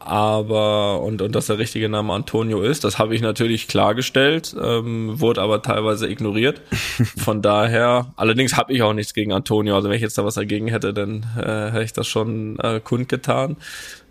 [0.00, 5.20] Aber, und, und dass der richtige Name Antonio ist, das habe ich natürlich klargestellt, ähm,
[5.20, 6.60] wurde aber teilweise ignoriert.
[7.16, 9.74] Von daher, allerdings habe ich auch nichts gegen Antonio.
[9.74, 12.80] Also wenn ich jetzt da was dagegen hätte, dann äh, hätte ich das schon äh,
[12.80, 13.56] kundgetan.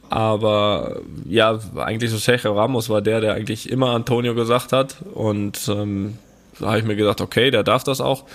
[0.09, 4.97] Aber ja, eigentlich so Sergio Ramos war der, der eigentlich immer Antonio gesagt hat.
[5.13, 6.17] Und ähm,
[6.59, 8.25] da habe ich mir gedacht, okay, der darf das auch.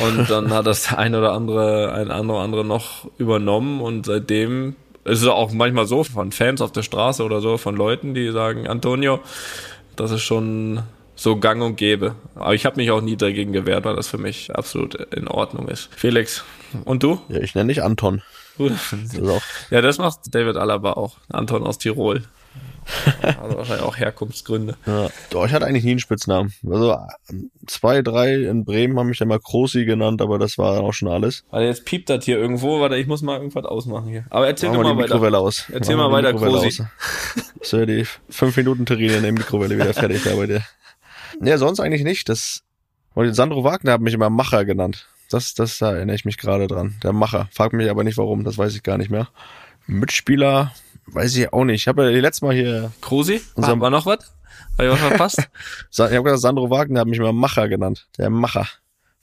[0.00, 5.22] Und dann hat das ein oder andere, ein anderer andere noch übernommen und seitdem ist
[5.22, 8.68] es auch manchmal so von Fans auf der Straße oder so, von Leuten, die sagen,
[8.68, 9.20] Antonio,
[9.96, 10.82] das ist schon
[11.14, 12.14] so gang und gäbe.
[12.34, 15.68] Aber ich habe mich auch nie dagegen gewehrt, weil das für mich absolut in Ordnung
[15.68, 15.88] ist.
[15.94, 16.44] Felix,
[16.84, 17.20] und du?
[17.28, 18.22] Ja, ich nenne dich Anton.
[18.58, 19.18] Ist
[19.70, 21.16] Ja, das macht David Alaba auch.
[21.30, 22.22] Anton aus Tirol.
[23.40, 24.76] Also wahrscheinlich auch Herkunftsgründe.
[24.86, 25.08] ja.
[25.30, 26.52] Doch, ich hatte eigentlich nie einen Spitznamen.
[26.68, 26.96] Also
[27.66, 31.08] zwei, drei in Bremen haben mich immer Krosi genannt, aber das war dann auch schon
[31.08, 31.44] alles.
[31.50, 32.80] Warte, jetzt piept das hier irgendwo.
[32.80, 34.24] Warte, ich muss mal irgendwas ausmachen hier.
[34.30, 35.44] Aber erzähl Machen doch mal die Mikrowelle weiter.
[35.44, 35.64] aus.
[35.72, 36.82] Erzähl Machen mal weiter, Krosi.
[37.62, 40.62] So, ja, die fünf Minuten Terrine in der Mikrowelle wieder fertig da bei dir.
[41.40, 42.28] Ja, sonst eigentlich nicht.
[42.28, 42.62] Das,
[43.14, 45.08] und Sandro Wagner hat mich immer Macher genannt.
[45.30, 46.96] Das, das da erinnere ich mich gerade dran.
[47.02, 47.48] Der Macher.
[47.52, 49.28] Frag mich aber nicht warum, das weiß ich gar nicht mehr.
[49.86, 50.72] Mitspieler,
[51.06, 51.82] weiß ich auch nicht.
[51.82, 53.40] Ich habe ja letztes Mal hier, Krusi?
[53.54, 54.32] Unser- Haben wir noch was?
[54.78, 55.48] Habe ich was verpasst?
[55.90, 58.06] Ich habe gesagt, Sandro Wagner hat mich immer Macher genannt.
[58.18, 58.66] Der Macher.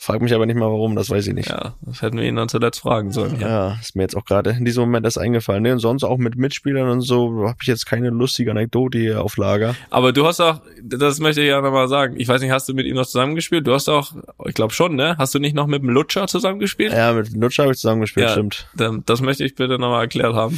[0.02, 1.50] Frag mich aber nicht mal warum, das weiß ich nicht.
[1.50, 3.38] ja, das hätten wir ihn dann zuletzt fragen sollen.
[3.42, 3.50] Ja.
[3.72, 5.62] Ja, ist mir jetzt auch gerade in diesem Moment erst eingefallen.
[5.62, 5.74] Ne?
[5.74, 9.36] Und sonst auch mit Mitspielern und so habe ich jetzt keine lustige Anekdote hier auf
[9.36, 9.76] Lager.
[9.90, 12.74] Aber du hast auch, das möchte ich ja nochmal sagen, ich weiß nicht, hast du
[12.74, 13.68] mit ihm noch zusammengespielt?
[13.68, 14.14] Du hast auch,
[14.46, 15.18] ich glaube schon, ne?
[15.18, 16.94] Hast du nicht noch mit dem Lutscher zusammengespielt?
[16.94, 18.32] Ja, mit Lutscher habe ich zusammengespielt, Ja.
[18.32, 18.70] stimmt.
[19.06, 20.58] Das möchte ich bitte nochmal erklärt haben.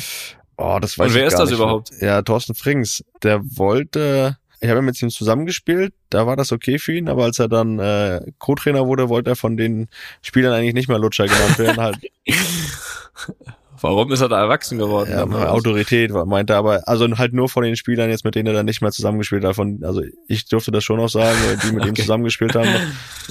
[0.57, 1.59] Oh, das weiß Und wer ich ist gar das nicht.
[1.59, 1.89] überhaupt?
[2.01, 3.03] Ja, Thorsten Frings.
[3.23, 7.23] Der wollte, ich habe ja mit ihm zusammengespielt, da war das okay für ihn, aber
[7.23, 9.87] als er dann äh, Co-Trainer wurde, wollte er von den
[10.21, 11.77] Spielern eigentlich nicht mehr Lutscher genannt werden.
[11.81, 11.97] halt
[13.81, 15.09] Warum ist er da erwachsen geworden?
[15.11, 15.23] ja?
[15.49, 18.65] Autorität meinte er, aber also halt nur von den Spielern jetzt, mit denen er dann
[18.65, 19.55] nicht mehr zusammengespielt hat.
[19.55, 22.01] Von, also ich durfte das schon noch sagen, weil die mit ihm Okay.
[22.01, 22.69] zusammengespielt haben.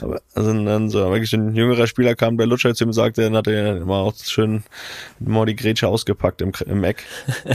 [0.00, 3.36] Aber also dann so wirklich ein jüngerer Spieler kam, der Lutscher zu ihm sagte, dann
[3.36, 4.64] hat er immer auch schön
[5.20, 7.04] mal die Grätsche ausgepackt im, im Eck.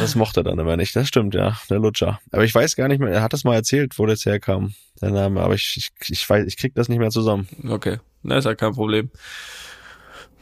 [0.00, 0.96] Das mochte er dann immer nicht.
[0.96, 2.20] Das stimmt, ja, der Lutscher.
[2.32, 5.10] Aber ich weiß gar nicht mehr, er hat das mal erzählt, wo das herkam, der
[5.10, 5.40] Name.
[5.42, 7.48] Aber ich, ich, ich weiß, ich krieg das nicht mehr zusammen.
[7.68, 9.10] Okay, na ist ja kein Problem.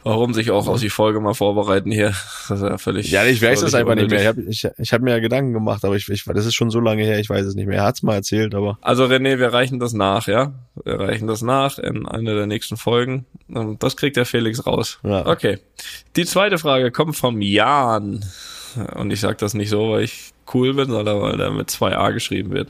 [0.03, 2.13] Warum sich auch aus die Folge mal vorbereiten hier?
[2.49, 3.09] Das ist ja völlig.
[3.09, 4.21] Ja, ich weiß es völlig einfach nicht mehr.
[4.21, 6.69] Ich habe ich, ich hab mir ja Gedanken gemacht, aber ich, ich, das ist schon
[6.71, 7.77] so lange her, ich weiß es nicht mehr.
[7.77, 10.51] Er hat's mal erzählt, aber Also René, wir reichen das nach, ja?
[10.83, 13.25] Wir reichen das nach in einer der nächsten Folgen.
[13.47, 14.99] Und Das kriegt der Felix raus.
[15.03, 15.25] Ja.
[15.25, 15.59] Okay.
[16.17, 18.25] Die zweite Frage kommt vom Jan.
[18.95, 21.95] Und ich sag das nicht so, weil ich cool bin, sondern weil da mit zwei
[21.95, 22.69] A geschrieben wird.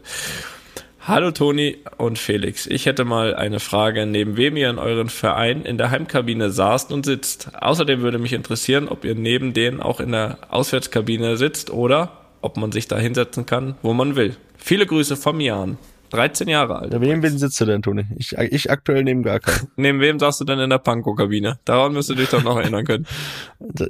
[1.05, 2.65] Hallo Toni und Felix.
[2.65, 6.93] Ich hätte mal eine Frage, neben wem ihr in euren Verein in der Heimkabine saßt
[6.93, 7.49] und sitzt.
[7.59, 12.55] Außerdem würde mich interessieren, ob ihr neben denen auch in der Auswärtskabine sitzt oder ob
[12.55, 14.37] man sich da hinsetzen kann, wo man will.
[14.55, 15.77] Viele Grüße vom Jan.
[16.11, 16.97] 13 Jahre alt.
[16.97, 18.05] neben wem sitzt du denn, Toni?
[18.15, 19.67] Ich, ich aktuell neben gar keinen.
[19.75, 21.59] Neben wem saßt du denn in der Panko-Kabine?
[21.65, 23.07] Daran müsst ihr dich doch noch erinnern können.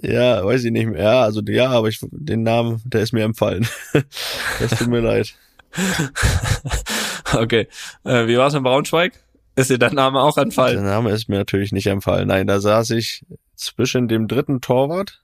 [0.02, 1.04] Ja, weiß ich nicht mehr.
[1.04, 3.68] Ja, also ja, aber ich den Namen, der ist mir empfallen.
[4.60, 5.36] Das tut mir leid.
[7.36, 7.68] Okay.
[8.04, 9.14] Äh, wie war's in Braunschweig?
[9.56, 10.84] Ist dir dein Name auch Der entfallen?
[10.84, 12.28] Name ist mir natürlich nicht empfallen.
[12.28, 13.24] Nein, da saß ich
[13.56, 15.22] zwischen dem dritten Torwart.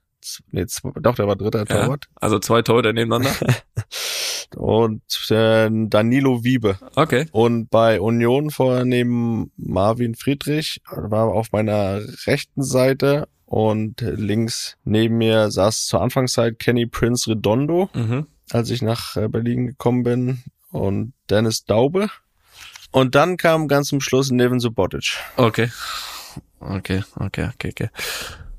[0.52, 0.66] Nee,
[1.00, 2.06] doch, der war dritter Ja, Torwart.
[2.16, 3.32] also zwei Tore nebeneinander.
[4.56, 6.78] und äh, Danilo Wiebe.
[6.96, 7.26] Okay.
[7.32, 8.50] Und bei Union
[8.84, 16.58] neben Marvin Friedrich war auf meiner rechten Seite und links neben mir saß zur Anfangszeit
[16.58, 18.26] Kenny Prince Redondo, Mhm.
[18.50, 22.08] als ich nach äh, Berlin gekommen bin und Dennis Daube.
[22.92, 25.16] Und dann kam ganz zum Schluss Nevin Subotic.
[25.36, 25.70] Okay.
[26.60, 27.88] Okay, okay, okay, okay.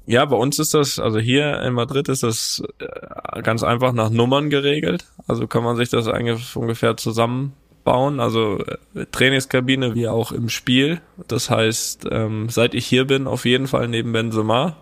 [0.05, 4.09] Ja, bei uns ist das, also hier in Madrid ist das äh, ganz einfach nach
[4.09, 5.05] Nummern geregelt.
[5.27, 8.19] Also kann man sich das eigentlich ungefähr zusammenbauen.
[8.19, 8.59] Also
[8.95, 11.01] äh, Trainingskabine wie auch im Spiel.
[11.27, 14.77] Das heißt, ähm, seit ich hier bin, auf jeden Fall neben Benzema.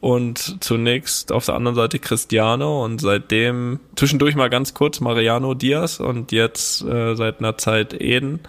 [0.00, 6.00] Und zunächst auf der anderen Seite Cristiano und seitdem zwischendurch mal ganz kurz Mariano Diaz
[6.00, 8.40] und jetzt äh, seit einer Zeit Eden.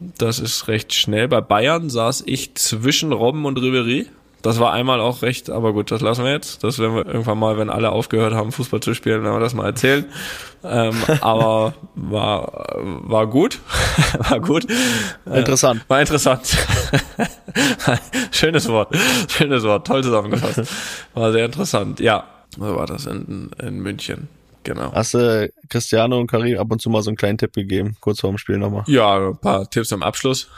[0.00, 1.28] Das ist recht schnell.
[1.28, 4.06] Bei Bayern saß ich zwischen Robben und Ribery.
[4.42, 6.64] Das war einmal auch recht, aber gut, das lassen wir jetzt.
[6.64, 9.54] Das werden wir irgendwann mal, wenn alle aufgehört haben, Fußball zu spielen, werden wir das
[9.54, 10.06] mal erzählen.
[10.64, 13.58] ähm, aber war, war gut.
[14.18, 14.66] war gut.
[15.26, 15.84] Interessant.
[15.88, 16.40] War interessant.
[18.30, 18.96] Schönes Wort.
[19.28, 19.86] Schönes Wort.
[19.86, 20.72] Toll zusammengefasst.
[21.14, 22.00] War sehr interessant.
[22.00, 22.24] Ja.
[22.56, 24.28] So war das in, in München.
[24.64, 24.92] Genau.
[24.92, 28.20] Hast du Cristiano und Karim ab und zu mal so einen kleinen Tipp gegeben, kurz
[28.20, 28.84] vor dem Spiel nochmal?
[28.86, 30.48] Ja, ein paar Tipps am Abschluss.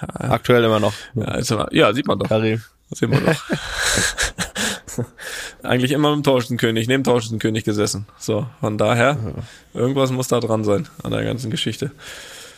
[0.00, 0.92] Aktuell immer noch.
[1.14, 2.28] Ja, immer, ja sieht man doch.
[2.28, 2.62] Karim.
[2.90, 3.44] Sehen wir doch.
[5.62, 8.06] Eigentlich immer mit dem Torschützenkönig, neben dem Torschützenkönig gesessen.
[8.18, 9.18] So, von daher,
[9.74, 11.90] irgendwas muss da dran sein an der ganzen Geschichte.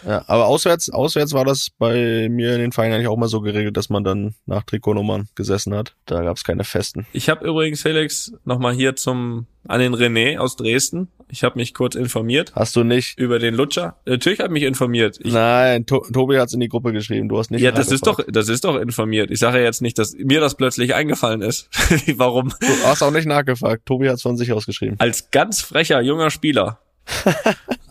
[0.06, 3.40] Ja, aber auswärts, auswärts war das bei mir in den Vereinen eigentlich auch mal so
[3.40, 5.94] geregelt, dass man dann nach Trikotnummern gesessen hat.
[6.06, 7.06] Da gab es keine festen.
[7.12, 11.08] Ich habe übrigens, Felix, nochmal hier zum an den René aus Dresden.
[11.30, 13.18] Ich habe mich kurz informiert Hast du nicht?
[13.18, 13.96] über den Lutscher.
[14.06, 15.18] Natürlich habe ich mich informiert.
[15.22, 17.28] Ich, Nein, to Tobi hat's in die Gruppe geschrieben.
[17.28, 17.60] Du hast nicht.
[17.60, 19.30] ja, das ist doch, das ist doch informiert.
[19.30, 21.68] Ich sage ja jetzt nicht, dass mir das plötzlich eingefallen ist.
[22.16, 22.54] Warum?
[22.60, 23.84] Du hast auch nicht nachgefragt.
[23.84, 24.96] Tobi hat's von sich aus geschrieben.
[24.98, 26.78] Als ganz frecher junger Spieler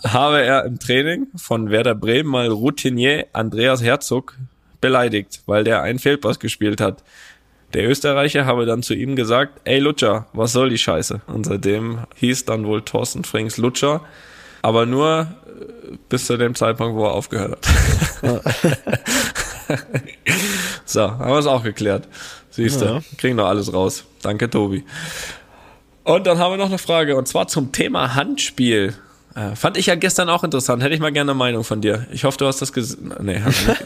[0.03, 4.35] habe er im Training von Werder Bremen mal Routinier Andreas Herzog
[4.81, 7.03] beleidigt, weil der einen Fehlpass gespielt hat.
[7.73, 11.21] Der Österreicher habe dann zu ihm gesagt, ey Lutscher, was soll die Scheiße?
[11.27, 14.01] Und seitdem hieß dann wohl Thorsten Frings Lutscher,
[14.61, 15.27] aber nur
[15.91, 17.67] äh, bis zu dem Zeitpunkt, wo er aufgehört
[18.23, 18.43] hat.
[20.85, 22.07] so, haben wir es auch geklärt.
[22.51, 22.99] Siehst du, Ja.
[23.17, 24.05] kriegen doch alles raus.
[24.21, 24.83] Danke, Tobi.
[26.03, 28.93] Und dann haben wir noch eine Frage, und zwar zum Thema Handspiel.
[29.37, 30.81] Äh, fand ich ja gestern auch interessant.
[30.81, 32.07] Hätte ich mal gerne eine Meinung von dir.
[32.11, 33.13] Ich hoffe, du hast das gesehen.
[33.21, 33.67] Nee, hast.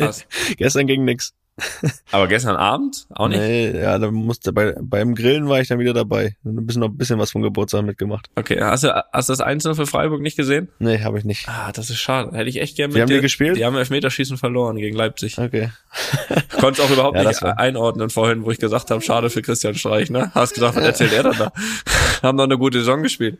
[0.00, 0.26] Hast.
[0.56, 1.34] Gestern ging nix.
[2.12, 3.40] Aber gestern Abend auch nicht?
[3.40, 6.36] Nee, ja, da musste bei beim Grillen war ich dann wieder dabei.
[6.44, 8.28] Ein bisschen noch ein bisschen was vom Geburtstag mitgemacht.
[8.36, 10.68] Okay, hast du, hast du das Einzelne für Freiburg nicht gesehen?
[10.78, 11.48] Nee, habe ich nicht.
[11.48, 12.36] Ah, das ist schade.
[12.36, 13.16] Hätte ich echt gerne Wie mit haben dir.
[13.16, 13.56] die gespielt?
[13.56, 15.38] Die haben Elfmeterschießen verloren gegen Leipzig.
[15.38, 15.70] Okay.
[16.30, 19.42] Ich konnte es auch überhaupt Ja, nicht einordnen vorhin, wo ich gesagt habe, schade für
[19.42, 20.30] Christian Streich, ne?
[20.34, 21.52] Hast gedacht, was erzählt er denn da?
[22.22, 23.38] haben doch eine gute Saison gespielt.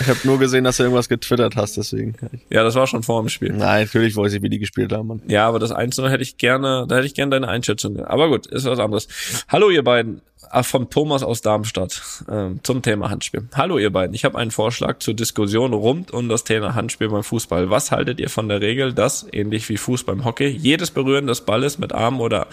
[0.00, 2.14] Ich habe nur gesehen, dass du irgendwas getwittert hast, deswegen.
[2.48, 3.52] Ja, das war schon vor dem Spiel.
[3.52, 5.08] Nein, natürlich weiß ich, wie die gespielt haben.
[5.08, 5.22] Mann.
[5.28, 8.00] Ja, aber das Einzelne hätte ich gerne, da hätte ich gerne deine Einschätzung.
[8.04, 9.08] Aber gut, ist was anderes.
[9.48, 13.46] Hallo ihr beiden, Ah, vom Thomas aus Darmstadt ähm, zum Thema Handspiel.
[13.54, 17.22] Hallo ihr beiden, ich habe einen Vorschlag zur Diskussion rund um das Thema Handspiel beim
[17.22, 17.70] Fußball.
[17.70, 21.42] Was haltet ihr von der Regel, dass, ähnlich wie Fuß beim Hockey, jedes Berühren des
[21.42, 22.48] Balles mit Arm oder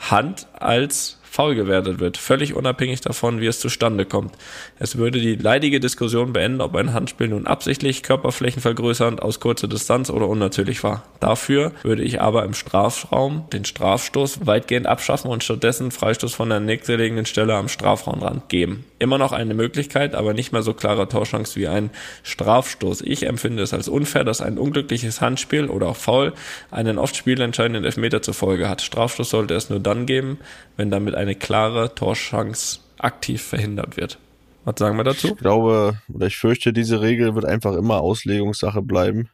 [0.00, 4.32] Hand als faul gewertet wird, völlig unabhängig davon, wie es zustande kommt.
[4.78, 9.68] Es würde die leidige Diskussion beenden, ob ein Handspiel nun absichtlich, Körperflächen vergrößernd, aus kurzer
[9.68, 11.02] Distanz oder unnatürlich war.
[11.20, 16.60] Dafür würde ich aber im Strafraum den Strafstoß weitgehend abschaffen und stattdessen Freistoß von der
[16.60, 18.86] nächstgelegenen Stelle am Strafraumrand geben.
[18.98, 21.90] Immer noch eine Möglichkeit, aber nicht mehr so klare Torchance wie ein
[22.22, 23.02] Strafstoß.
[23.02, 26.32] Ich empfinde es als unfair, dass ein unglückliches Handspiel oder auch Foul
[26.70, 28.80] einen oft spielentscheidenden Elfmeter zur Folge hat.
[28.80, 30.38] Strafstoß sollte es nur dann geben,
[30.78, 34.18] wenn damit eine klare Torchance aktiv verhindert wird.
[34.64, 35.28] Was sagen wir dazu?
[35.28, 39.28] Ich glaube, oder ich fürchte, diese Regel wird einfach immer Auslegungssache bleiben.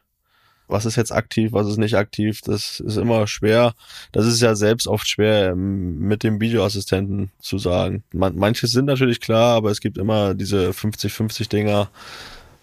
[0.67, 3.73] Was ist jetzt aktiv, was ist nicht aktiv, das ist immer schwer.
[4.11, 8.03] Das ist ja selbst oft schwer ähm, mit dem Videoassistenten zu sagen.
[8.11, 11.89] Man, manche sind natürlich klar, aber es gibt immer diese 50-50 Dinger.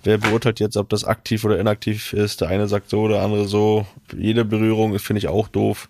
[0.03, 2.41] Wer beurteilt jetzt, ob das aktiv oder inaktiv ist?
[2.41, 3.87] Der eine sagt so, der andere so.
[4.17, 5.89] Jede Berührung finde ich auch doof.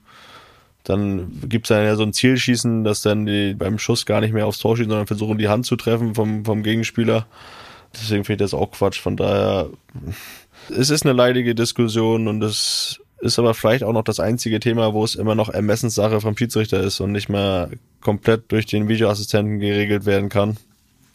[0.84, 4.46] Dann gibt's dann ja so ein Zielschießen, dass dann die beim Schuss gar nicht mehr
[4.46, 7.26] aufs Tor schießen, sondern versuchen, die Hand zu treffen vom, vom Gegenspieler.
[7.94, 9.00] Deswegen finde ich das auch Quatsch.
[9.00, 9.68] Von daher,
[10.70, 14.94] es ist eine leidige Diskussion und es ist aber vielleicht auch noch das einzige Thema,
[14.94, 17.70] wo es immer noch Ermessenssache vom Schiedsrichter ist und nicht mehr
[18.00, 20.56] komplett durch den Videoassistenten geregelt werden kann.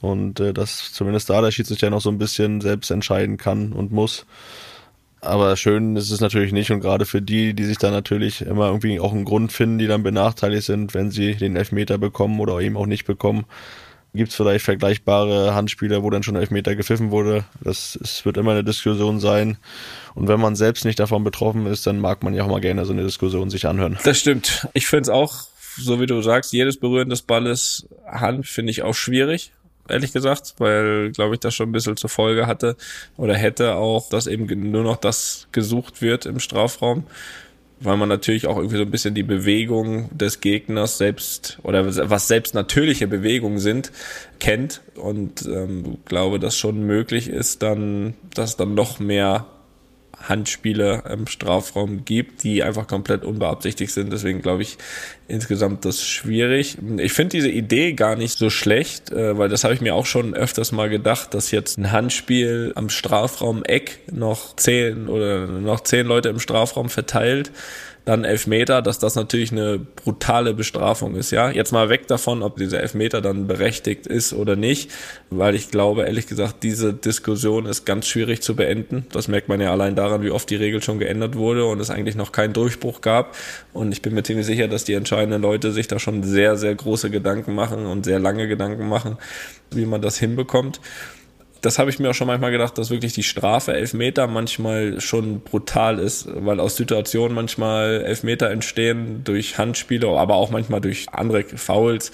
[0.02, 3.92] Und äh, dass zumindest da der Schiedsrichter noch so ein bisschen selbst entscheiden kann und
[3.92, 4.26] muss.
[5.26, 8.68] Aber schön ist es natürlich nicht und gerade für die, die sich da natürlich immer
[8.68, 12.60] irgendwie auch einen Grund finden, die dann benachteiligt sind, wenn sie den Elfmeter bekommen oder
[12.60, 13.46] eben auch nicht bekommen,
[14.16, 17.44] Gibt es vielleicht vergleichbare Handspiele, wo dann schon Elfmeter gepfiffen wurde?
[17.62, 19.58] Das es wird immer eine Diskussion sein.
[20.14, 22.86] Und wenn man selbst nicht davon betroffen ist, dann mag man ja auch mal gerne
[22.86, 24.00] so eine Diskussion sich anhören.
[24.06, 24.70] Das stimmt.
[24.74, 25.48] Ich finde es auch,
[25.78, 29.52] so wie du sagst, jedes Berühren des Balles Hand finde ich auch schwierig
[29.90, 32.76] ehrlich gesagt, weil, glaube ich, das schon ein bisschen zur Folge hatte
[33.18, 37.06] oder hätte auch, dass eben nur noch das gesucht wird im Strafraum
[37.80, 42.28] weil man natürlich auch irgendwie so ein bisschen die Bewegung des Gegners selbst oder was
[42.28, 43.92] selbst natürliche Bewegungen sind,
[44.40, 44.82] kennt.
[44.96, 49.46] Und ähm, glaube, dass schon möglich ist, dann, dass dann noch mehr
[50.30, 54.12] Handspiele im Strafraum gibt, die einfach komplett unbeabsichtigt sind.
[54.12, 54.78] Deswegen glaube ich
[55.28, 56.78] insgesamt das schwierig.
[56.98, 60.06] Ich finde diese Idee gar nicht so schlecht, äh, weil das habe ich mir auch
[60.06, 65.82] schon öfters mal gedacht, dass jetzt ein Handspiel am Strafraum Eck noch zehn oder noch
[65.82, 67.52] zehn Leute im Strafraum verteilt
[68.06, 71.50] dann Elfmeter, dass das natürlich eine brutale Bestrafung ist, ja.
[71.50, 74.92] Jetzt mal weg davon, ob dieser Elfmeter dann berechtigt ist oder nicht,
[75.32, 79.08] weil ich glaube, ehrlich gesagt, diese Diskussion ist ganz schwierig zu beenden.
[79.12, 81.90] Das merkt man ja allein daran, wie oft die Regel schon geändert wurde und es
[81.90, 83.36] eigentlich noch keinen Durchbruch gab.
[83.74, 86.76] Und ich bin mir ziemlich sicher, dass die entscheidenden Leute sich da schon sehr, sehr
[86.76, 89.18] große Gedanken machen und sehr lange Gedanken machen,
[89.72, 90.80] wie man das hinbekommt
[91.66, 95.42] das habe ich mir auch schon manchmal gedacht, dass wirklich die Strafe Elfmeter manchmal schon
[95.42, 101.44] brutal ist, weil aus Situationen manchmal Elfmeter entstehen durch Handspiele, aber auch manchmal durch andere
[101.44, 102.12] Fouls,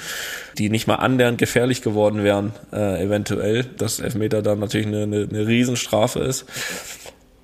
[0.57, 5.27] die nicht mal annähernd gefährlich geworden wären, äh, eventuell, dass Elfmeter dann natürlich eine, eine,
[5.29, 6.45] eine Riesenstrafe ist.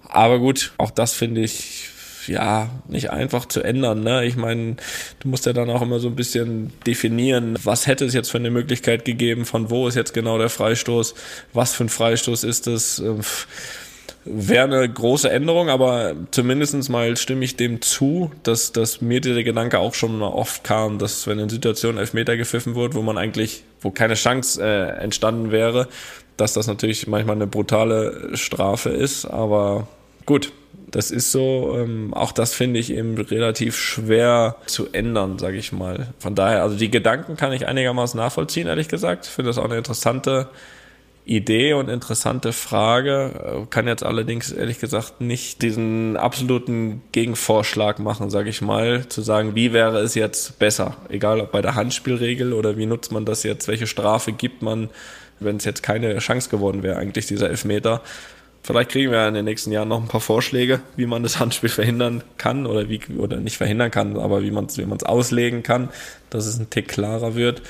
[0.07, 1.89] Aber gut, auch das finde ich
[2.27, 4.03] ja nicht einfach zu ändern.
[4.03, 4.25] Ne?
[4.25, 4.77] Ich meine,
[5.19, 8.37] du musst ja dann auch immer so ein bisschen definieren, was hätte es jetzt für
[8.37, 11.15] eine Möglichkeit gegeben, von wo ist jetzt genau der Freistoß,
[11.53, 12.99] was für ein Freistoß ist es.
[12.99, 13.21] Ähm,
[14.29, 19.43] wäre eine große Änderung, aber zumindestens mal stimme ich dem zu, dass, dass mir dieser
[19.43, 23.63] Gedanke auch schon oft kam, dass wenn in Situationen Elfmeter gepfiffen wird, wo man eigentlich,
[23.81, 25.87] wo keine Chance äh, entstanden wäre,
[26.35, 29.87] dass das natürlich manchmal eine brutale Strafe ist, aber
[30.27, 30.53] gut,
[30.91, 31.75] das ist so.
[31.75, 36.13] Ähm, auch das finde ich eben relativ schwer zu ändern, sage ich mal.
[36.19, 39.25] Von daher, also die Gedanken kann ich einigermaßen nachvollziehen, ehrlich gesagt.
[39.25, 40.49] Ich finde das auch eine interessante
[41.25, 43.31] Idee und interessante Frage.
[43.63, 49.21] Äh, kann jetzt allerdings ehrlich gesagt nicht diesen absoluten Gegenvorschlag machen, sage ich mal, zu
[49.21, 53.25] sagen, wie wäre es jetzt besser, egal ob bei der Handspielregel oder wie nutzt man
[53.25, 54.89] das jetzt, welche Strafe gibt man,
[55.41, 58.01] wenn es jetzt keine Chance geworden wäre, eigentlich dieser Elfmeter.
[58.67, 61.69] Vielleicht kriegen wir in den nächsten Jahren noch ein paar Vorschläge, wie man das Handspiel
[61.69, 65.05] verhindern kann oder wie oder nicht verhindern kann, aber wie man es wie man es
[65.05, 65.87] auslegen kann,
[66.29, 67.61] dass es ein Tick klarer wird.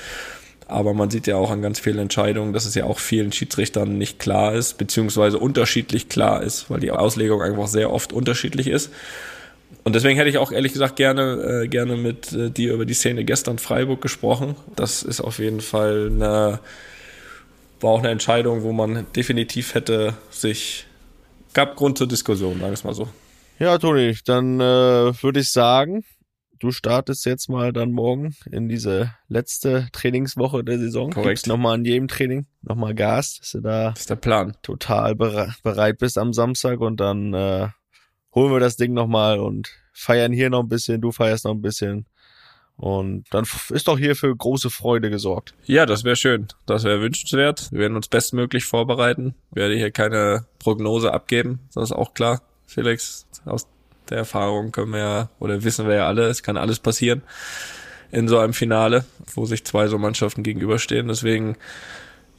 [0.66, 3.96] Aber man sieht ja auch an ganz vielen Entscheidungen, dass es ja auch vielen Schiedsrichtern
[3.96, 8.90] nicht klar ist, beziehungsweise unterschiedlich klar ist, weil die Auslegung einfach sehr oft unterschiedlich ist.
[9.84, 12.94] Und deswegen hätte ich auch ehrlich gesagt gerne, äh, gerne mit äh, dir über die
[12.94, 14.56] Szene gestern Freiburg gesprochen.
[14.74, 16.58] Das ist auf jeden Fall eine,
[17.80, 20.87] war auch eine Entscheidung, wo man definitiv hätte sich
[21.52, 23.08] gab Grund zur Diskussion, sagen wir es mal so.
[23.58, 26.04] Ja, Toni, dann äh, würde ich sagen,
[26.60, 31.10] du startest jetzt mal dann morgen in diese letzte Trainingswoche der Saison.
[31.10, 31.46] Korrekt.
[31.46, 34.56] nochmal an jedem Training nochmal Gas, dass du da das ist der Plan.
[34.62, 37.68] total bere bereit bist am Samstag und dann äh,
[38.34, 41.62] holen wir das Ding nochmal und feiern hier noch ein bisschen, du feierst noch ein
[41.62, 42.06] bisschen.
[42.78, 45.52] Und dann ist doch hier für große Freude gesorgt.
[45.64, 46.46] Ja, das wäre schön.
[46.64, 47.72] Das wäre wünschenswert.
[47.72, 49.34] Wir werden uns bestmöglich vorbereiten.
[49.50, 51.58] Ich werde hier keine Prognose abgeben.
[51.74, 52.40] Das ist auch klar.
[52.66, 53.66] Felix, aus
[54.08, 57.22] der Erfahrung können wir ja, oder wissen wir ja alle, es kann alles passieren
[58.10, 59.04] in so einem Finale,
[59.34, 61.08] wo sich zwei so Mannschaften gegenüberstehen.
[61.08, 61.56] Deswegen,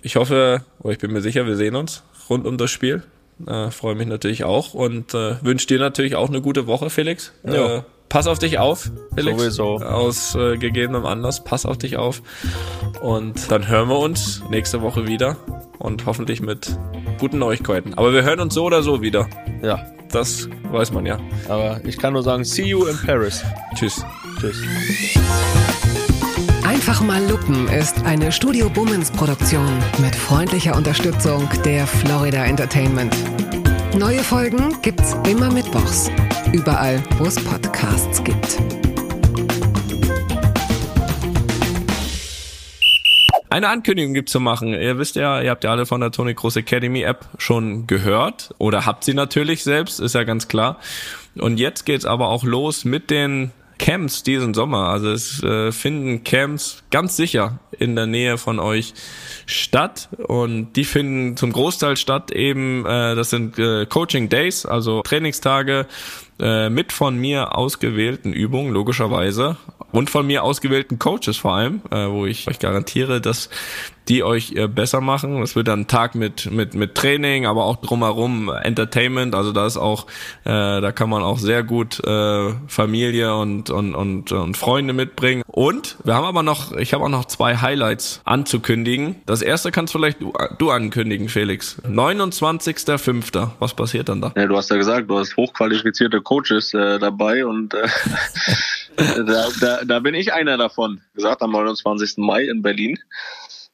[0.01, 3.03] ich hoffe, oder ich bin mir sicher, wir sehen uns rund um das Spiel.
[3.45, 7.33] Äh, Freue mich natürlich auch und äh, wünsche dir natürlich auch eine gute Woche, Felix.
[7.43, 7.77] Ja.
[7.77, 9.39] Äh, pass auf dich auf, Felix.
[9.39, 9.75] Sowieso.
[9.77, 12.21] Aus äh, gegebenem Anlass, pass auf dich auf.
[13.01, 15.37] Und dann hören wir uns nächste Woche wieder
[15.77, 16.77] und hoffentlich mit
[17.19, 17.93] guten Neuigkeiten.
[17.93, 19.27] Aber wir hören uns so oder so wieder.
[19.61, 19.85] Ja.
[20.11, 21.19] Das weiß man ja.
[21.47, 23.43] Aber ich kann nur sagen, see you in Paris.
[23.75, 24.03] Tschüss.
[24.39, 24.57] Tschüss.
[26.63, 29.67] Einfach mal Lupen ist eine Studio Bummens Produktion
[29.99, 33.15] mit freundlicher Unterstützung der Florida Entertainment.
[33.97, 36.11] Neue Folgen gibt's immer mittwochs.
[36.53, 38.59] Überall, wo es Podcasts gibt.
[43.49, 44.73] Eine Ankündigung gibt zu machen.
[44.73, 48.53] Ihr wisst ja, ihr habt ja alle von der Tony Cross Academy App schon gehört
[48.59, 50.77] oder habt sie natürlich selbst, ist ja ganz klar.
[51.35, 54.89] Und jetzt geht's aber auch los mit den Camps diesen Sommer.
[54.89, 58.93] Also es äh, finden Camps ganz sicher in der Nähe von euch
[59.45, 65.01] statt und die finden zum Großteil statt eben, äh, das sind äh, Coaching Days, also
[65.01, 65.87] Trainingstage
[66.39, 69.57] äh, mit von mir ausgewählten Übungen, logischerweise
[69.91, 73.49] und von mir ausgewählten Coaches vor allem, äh, wo ich euch garantiere, dass
[74.09, 75.41] die euch äh, besser machen.
[75.43, 79.35] Es wird dann ein Tag mit mit mit Training, aber auch drumherum Entertainment.
[79.35, 80.07] Also da ist auch,
[80.45, 85.43] äh, da kann man auch sehr gut äh, Familie und und und und Freunde mitbringen.
[85.47, 89.15] Und wir haben aber noch, ich habe auch noch zwei Highlights anzukündigen.
[89.27, 91.79] Das erste kannst vielleicht du, du ankündigen, Felix.
[91.87, 93.51] 29.05.
[93.59, 94.33] Was passiert dann da?
[94.35, 97.87] Ja, du hast ja gesagt, du hast hochqualifizierte Coaches äh, dabei und äh,
[99.25, 101.01] da, da, da bin ich einer davon.
[101.13, 102.17] Gesagt am 29.
[102.17, 102.97] Mai in Berlin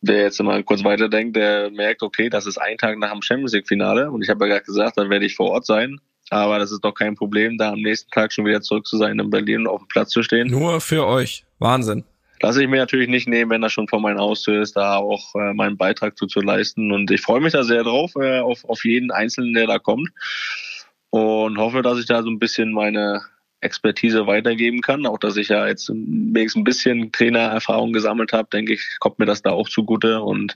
[0.08, 3.54] wer jetzt mal kurz weiterdenkt, der merkt, okay, das ist ein Tag nach dem Champions
[3.54, 6.00] League Finale und ich habe ja gerade gesagt, dann werde ich vor Ort sein.
[6.32, 9.20] Aber das ist doch kein Problem, da am nächsten Tag schon wieder zurück zu sein
[9.20, 10.48] in Berlin und auf dem Platz zu stehen.
[10.48, 11.46] Nur für euch.
[11.60, 12.04] Wahnsinn.
[12.42, 15.36] Lasse ich mir natürlich nicht nehmen, wenn das schon vor meinem Haustür ist, da auch
[15.36, 16.92] äh, meinen Beitrag zu, zu leisten.
[16.92, 20.10] Und ich freue mich da sehr drauf, äh, auf, auf jeden Einzelnen, der da kommt.
[21.12, 23.22] Und hoffe, dass ich da so ein bisschen meine
[23.66, 25.06] Expertise weitergeben kann.
[25.06, 29.26] Auch dass ich ja jetzt wenigstens ein bisschen Trainererfahrung gesammelt habe, denke ich, kommt mir
[29.26, 30.22] das da auch zugute.
[30.22, 30.56] Und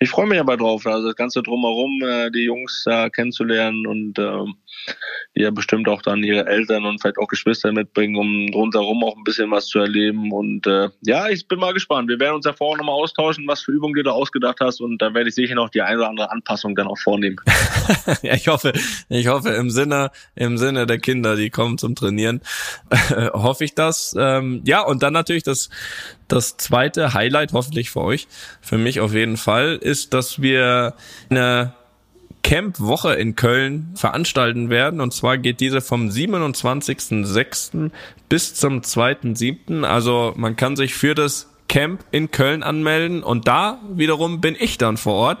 [0.00, 4.18] ich freue mich aber drauf, also das Ganze drumherum, äh, die Jungs da kennenzulernen und
[4.18, 4.44] äh,
[5.36, 9.16] die ja bestimmt auch dann ihre Eltern und vielleicht auch Geschwister mitbringen, um rundherum auch
[9.16, 10.32] ein bisschen was zu erleben.
[10.32, 12.08] Und äh, ja, ich bin mal gespannt.
[12.08, 14.80] Wir werden uns ja vorher nochmal austauschen, was für Übungen du da ausgedacht hast.
[14.80, 17.36] Und da werde ich sicher noch die eine oder andere Anpassung dann auch vornehmen.
[18.22, 18.72] ja, ich hoffe,
[19.08, 22.40] ich hoffe im Sinne, im Sinne der Kinder, die kommen zum Trainieren,
[23.32, 24.14] hoffe ich das.
[24.18, 25.70] Ähm, ja, und dann natürlich das,
[26.28, 28.28] das zweite Highlight, hoffentlich für euch,
[28.60, 30.94] für mich auf jeden Fall, ist, dass wir
[31.30, 31.72] eine
[32.46, 35.00] Camp-Woche in Köln veranstalten werden.
[35.00, 37.90] Und zwar geht diese vom 27.06.
[38.28, 39.82] bis zum 2.07.
[39.82, 44.78] Also man kann sich für das Camp in Köln anmelden und da wiederum bin ich
[44.78, 45.38] dann vor Ort,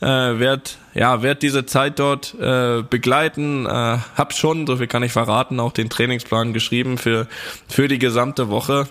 [0.00, 5.02] äh, werd ja werd diese Zeit dort äh, begleiten, äh, hab schon, so viel kann
[5.02, 7.26] ich verraten, auch den Trainingsplan geschrieben für
[7.68, 8.88] für die gesamte Woche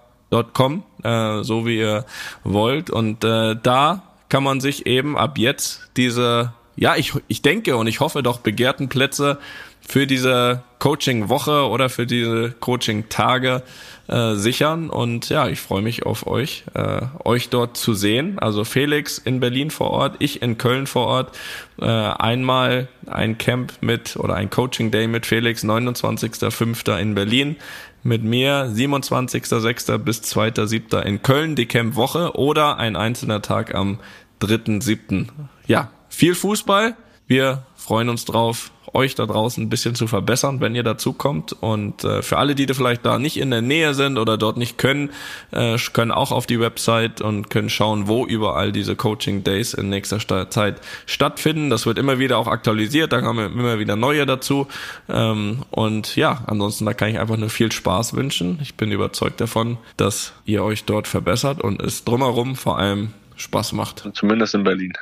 [0.55, 2.05] .com, äh, so wie ihr
[2.43, 2.91] wollt.
[2.91, 7.87] Und äh, da kann man sich eben ab jetzt diese ja, ich, ich denke und
[7.87, 9.39] ich hoffe doch begehrten Plätze
[9.87, 13.63] für diese Coaching-Woche oder für diese Coaching-Tage
[14.09, 14.91] äh, sichern.
[14.91, 18.39] Und ja, ich freue mich auf euch, äh, euch dort zu sehen.
[18.39, 21.39] Also Felix in Berlin vor Ort, ich in Köln vor Ort.
[21.81, 26.99] Äh, einmal ein Camp mit oder ein Coaching-Day mit Felix, 29.05.
[26.99, 27.57] in Berlin.
[28.05, 29.99] Mit mir 27.06.
[29.99, 31.01] bis 2.07.
[31.03, 34.01] in Köln, die Camp-Woche oder ein einzelner Tag am
[34.41, 35.29] 3.07.
[35.69, 36.95] Ja, viel Fußball.
[37.27, 41.55] Wir freuen uns drauf, euch da draußen ein bisschen zu verbessern, wenn ihr dazu kommt.
[41.55, 44.59] Und äh, für alle, die da vielleicht da nicht in der Nähe sind oder dort
[44.59, 45.11] nicht können,
[45.51, 49.89] äh, können auch auf die Website und können schauen, wo überall diese Coaching Days in
[49.89, 50.19] nächster
[50.51, 51.71] Zeit stattfinden.
[51.71, 54.67] Das wird immer wieder auch aktualisiert, da kommen immer wieder neue dazu.
[55.09, 58.59] Ähm, und ja, ansonsten da kann ich einfach nur viel Spaß wünschen.
[58.61, 63.73] Ich bin überzeugt davon, dass ihr euch dort verbessert und es drumherum vor allem Spaß
[63.73, 64.09] macht.
[64.15, 64.93] Zumindest in Berlin.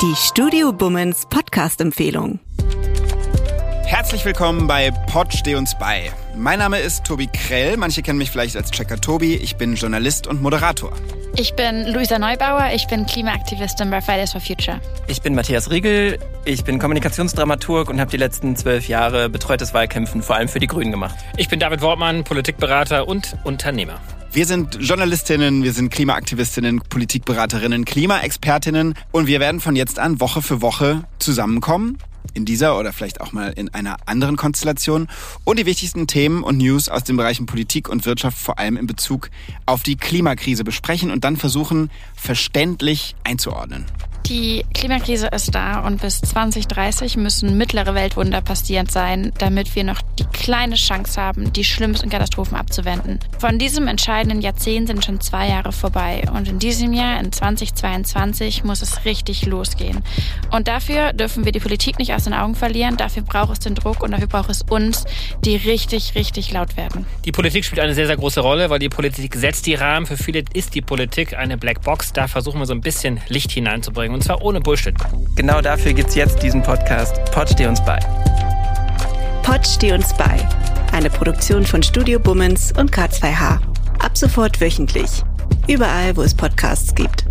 [0.00, 2.38] Die Studio Bummens Podcast-Empfehlung.
[3.84, 6.12] Herzlich willkommen bei Pod Steh uns bei.
[6.36, 7.76] Mein Name ist Tobi Krell.
[7.76, 9.34] Manche kennen mich vielleicht als Checker Tobi.
[9.34, 10.92] Ich bin Journalist und Moderator.
[11.36, 12.70] Ich bin Luisa Neubauer.
[12.72, 14.80] Ich bin Klimaaktivistin bei Fridays for Future.
[15.08, 16.20] Ich bin Matthias Riegel.
[16.44, 20.68] Ich bin Kommunikationsdramaturg und habe die letzten zwölf Jahre betreutes Wahlkämpfen vor allem für die
[20.68, 21.16] Grünen gemacht.
[21.36, 23.98] Ich bin David Wortmann, Politikberater und Unternehmer.
[24.38, 30.42] Wir sind Journalistinnen, wir sind Klimaaktivistinnen, Politikberaterinnen, Klimaexpertinnen und wir werden von jetzt an Woche
[30.42, 31.98] für Woche zusammenkommen.
[32.34, 35.08] In dieser oder vielleicht auch mal in einer anderen Konstellation
[35.42, 38.86] und die wichtigsten Themen und News aus den Bereichen Politik und Wirtschaft vor allem in
[38.86, 39.28] Bezug
[39.66, 43.86] auf die Klimakrise besprechen und dann versuchen, verständlich einzuordnen.
[44.28, 50.02] Die Klimakrise ist da und bis 2030 müssen mittlere Weltwunder passierend sein, damit wir noch
[50.18, 53.20] die kleine Chance haben, die schlimmsten Katastrophen abzuwenden.
[53.38, 58.64] Von diesem entscheidenden Jahrzehnt sind schon zwei Jahre vorbei und in diesem Jahr, in 2022,
[58.64, 60.04] muss es richtig losgehen.
[60.50, 63.76] Und dafür dürfen wir die Politik nicht aus den Augen verlieren, dafür braucht es den
[63.76, 65.06] Druck und dafür braucht es uns,
[65.42, 67.06] die richtig, richtig laut werden.
[67.24, 70.04] Die Politik spielt eine sehr, sehr große Rolle, weil die Politik setzt die Rahmen.
[70.04, 72.12] Für viele ist die Politik eine Blackbox.
[72.12, 74.17] Da versuchen wir so ein bisschen Licht hineinzubringen.
[74.18, 74.96] Und zwar ohne Bullshit.
[75.36, 77.24] Genau dafür gibt's jetzt diesen Podcast.
[77.30, 78.00] Pod steh uns bei.
[79.44, 80.44] Pod steh uns bei.
[80.90, 83.60] Eine Produktion von Studio Bummens und K2H.
[84.00, 85.22] Ab sofort wöchentlich.
[85.68, 87.26] Überall, wo es Podcasts gibt.